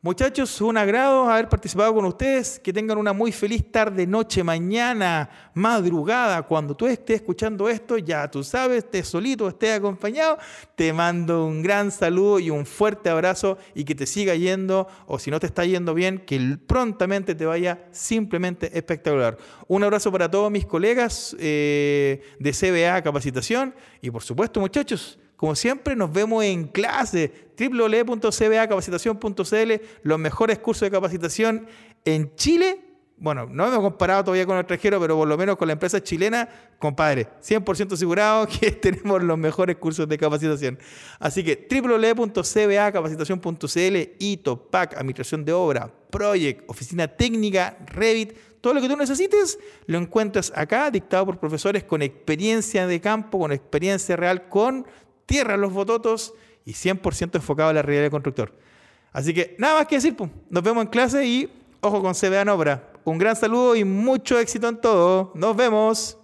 Muchachos, 0.00 0.60
un 0.60 0.76
agrado 0.76 1.28
haber 1.28 1.48
participado 1.48 1.92
con 1.92 2.04
ustedes. 2.04 2.60
Que 2.60 2.72
tengan 2.72 2.98
una 2.98 3.12
muy 3.12 3.32
feliz 3.32 3.72
tarde, 3.72 4.06
noche, 4.06 4.44
mañana, 4.44 5.28
madrugada. 5.54 6.40
Cuando 6.42 6.76
tú 6.76 6.86
estés 6.86 7.16
escuchando 7.16 7.68
esto, 7.68 7.98
ya 7.98 8.30
tú 8.30 8.44
sabes, 8.44 8.84
estés 8.84 9.08
solito, 9.08 9.48
estés 9.48 9.76
acompañado. 9.76 10.38
Te 10.76 10.92
mando 10.92 11.46
un 11.46 11.64
gran 11.64 11.90
saludo 11.90 12.38
y 12.38 12.48
un 12.48 12.64
fuerte 12.64 13.10
abrazo 13.10 13.58
y 13.74 13.82
que 13.82 13.96
te 13.96 14.06
siga 14.06 14.36
yendo, 14.36 14.86
o 15.08 15.18
si 15.18 15.32
no 15.32 15.40
te 15.40 15.46
está 15.46 15.64
yendo 15.64 15.94
bien, 15.94 16.20
que 16.20 16.56
prontamente 16.64 17.34
te 17.34 17.44
vaya 17.44 17.88
simplemente 17.90 18.70
espectacular. 18.78 19.36
Un 19.66 19.82
abrazo 19.82 20.12
para 20.12 20.30
todos 20.30 20.48
mis 20.48 20.64
colegas 20.64 21.34
eh, 21.40 22.22
de 22.38 22.52
CBA 22.52 23.02
Capacitación 23.02 23.74
y 24.00 24.12
por 24.12 24.22
supuesto, 24.22 24.60
muchachos, 24.60 25.18
como 25.38 25.54
siempre, 25.54 25.94
nos 25.94 26.12
vemos 26.12 26.42
en 26.42 26.66
clase 26.66 27.32
www.cbacapacitación.cl, 27.56 29.72
los 30.02 30.18
mejores 30.18 30.58
cursos 30.58 30.80
de 30.80 30.90
capacitación 30.90 31.68
en 32.04 32.34
Chile. 32.34 32.80
Bueno, 33.18 33.46
no 33.48 33.68
hemos 33.68 33.78
comparado 33.78 34.24
todavía 34.24 34.46
con 34.46 34.56
el 34.56 34.62
extranjero, 34.62 34.98
pero 34.98 35.16
por 35.16 35.28
lo 35.28 35.38
menos 35.38 35.56
con 35.56 35.68
la 35.68 35.74
empresa 35.74 36.02
chilena, 36.02 36.48
compadre, 36.80 37.28
100% 37.40 37.92
asegurado 37.92 38.48
que 38.60 38.72
tenemos 38.72 39.22
los 39.22 39.38
mejores 39.38 39.76
cursos 39.76 40.08
de 40.08 40.18
capacitación. 40.18 40.76
Así 41.20 41.44
que 41.44 41.68
www.cbacapacitación.cl, 41.70 43.96
ITO, 44.18 44.70
PAC, 44.70 44.94
Administración 44.94 45.44
de 45.44 45.52
Obra, 45.52 45.88
Project, 46.10 46.68
Oficina 46.68 47.06
Técnica, 47.06 47.78
Revit, 47.86 48.36
todo 48.60 48.74
lo 48.74 48.80
que 48.80 48.88
tú 48.88 48.96
necesites 48.96 49.56
lo 49.86 49.98
encuentras 49.98 50.52
acá, 50.52 50.90
dictado 50.90 51.26
por 51.26 51.38
profesores 51.38 51.84
con 51.84 52.02
experiencia 52.02 52.88
de 52.88 53.00
campo, 53.00 53.38
con 53.38 53.52
experiencia 53.52 54.16
real, 54.16 54.48
con 54.48 54.84
tierra 55.28 55.58
los 55.58 55.72
bototos 55.72 56.32
y 56.64 56.72
100% 56.72 57.36
enfocado 57.36 57.68
a 57.68 57.72
la 57.72 57.82
realidad 57.82 58.04
del 58.04 58.10
constructor. 58.10 58.52
Así 59.12 59.34
que 59.34 59.54
nada 59.58 59.74
más 59.74 59.86
que 59.86 59.96
decir, 59.96 60.16
nos 60.48 60.62
vemos 60.62 60.82
en 60.82 60.90
clase 60.90 61.24
y 61.24 61.52
ojo 61.80 62.02
con 62.02 62.14
CBA 62.14 62.40
en 62.40 62.48
obra. 62.48 62.90
Un 63.04 63.18
gran 63.18 63.36
saludo 63.36 63.76
y 63.76 63.84
mucho 63.84 64.38
éxito 64.38 64.68
en 64.68 64.80
todo. 64.80 65.30
Nos 65.34 65.54
vemos. 65.54 66.16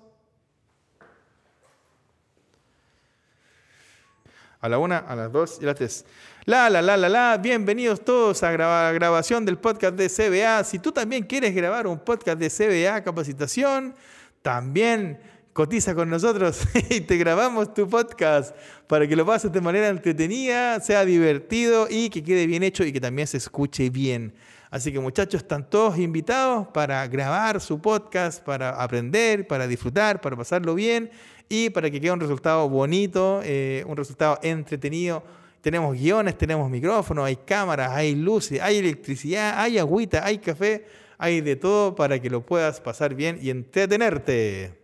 A 4.60 4.68
la 4.68 4.78
una, 4.78 4.98
a 4.98 5.14
las 5.14 5.30
dos 5.30 5.58
y 5.60 5.64
a 5.64 5.66
las 5.66 5.76
tres. 5.76 6.06
La, 6.46 6.70
la, 6.70 6.80
la, 6.80 6.96
la, 6.96 7.08
la. 7.08 7.36
Bienvenidos 7.36 8.02
todos 8.02 8.42
a 8.42 8.52
la 8.52 8.92
grabación 8.92 9.44
del 9.44 9.58
podcast 9.58 9.96
de 9.96 10.08
CBA. 10.08 10.64
Si 10.64 10.78
tú 10.78 10.92
también 10.92 11.24
quieres 11.24 11.54
grabar 11.54 11.86
un 11.86 11.98
podcast 11.98 12.38
de 12.38 12.48
CBA 12.48 13.04
capacitación, 13.04 13.94
también 14.40 15.20
cotiza 15.54 15.94
con 15.94 16.10
nosotros 16.10 16.62
y 16.90 17.00
te 17.00 17.16
grabamos 17.16 17.72
tu 17.72 17.88
podcast 17.88 18.54
para 18.88 19.06
que 19.06 19.14
lo 19.14 19.24
pases 19.24 19.52
de 19.52 19.60
manera 19.60 19.88
entretenida, 19.88 20.80
sea 20.80 21.04
divertido 21.04 21.86
y 21.88 22.10
que 22.10 22.22
quede 22.24 22.46
bien 22.46 22.64
hecho 22.64 22.84
y 22.84 22.92
que 22.92 23.00
también 23.00 23.28
se 23.28 23.38
escuche 23.38 23.88
bien. 23.88 24.34
Así 24.68 24.92
que 24.92 24.98
muchachos, 24.98 25.42
están 25.42 25.70
todos 25.70 25.96
invitados 25.96 26.66
para 26.74 27.06
grabar 27.06 27.60
su 27.60 27.80
podcast, 27.80 28.42
para 28.42 28.70
aprender, 28.70 29.46
para 29.46 29.68
disfrutar, 29.68 30.20
para 30.20 30.36
pasarlo 30.36 30.74
bien 30.74 31.08
y 31.48 31.70
para 31.70 31.88
que 31.88 32.00
quede 32.00 32.10
un 32.10 32.18
resultado 32.18 32.68
bonito, 32.68 33.40
eh, 33.44 33.84
un 33.86 33.96
resultado 33.96 34.40
entretenido. 34.42 35.22
Tenemos 35.60 35.96
guiones, 35.96 36.36
tenemos 36.36 36.68
micrófonos, 36.68 37.26
hay 37.26 37.36
cámaras, 37.36 37.92
hay 37.92 38.16
luces, 38.16 38.60
hay 38.60 38.78
electricidad, 38.78 39.54
hay 39.56 39.78
agüita, 39.78 40.26
hay 40.26 40.38
café, 40.38 40.84
hay 41.16 41.40
de 41.40 41.54
todo 41.54 41.94
para 41.94 42.18
que 42.18 42.28
lo 42.28 42.44
puedas 42.44 42.80
pasar 42.80 43.14
bien 43.14 43.38
y 43.40 43.50
entretenerte. 43.50 44.83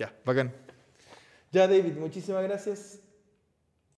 Ya, 0.00 0.10
bacán. 0.24 0.50
Ya, 1.52 1.68
David, 1.68 1.98
muchísimas 1.98 2.42
gracias. 2.42 2.99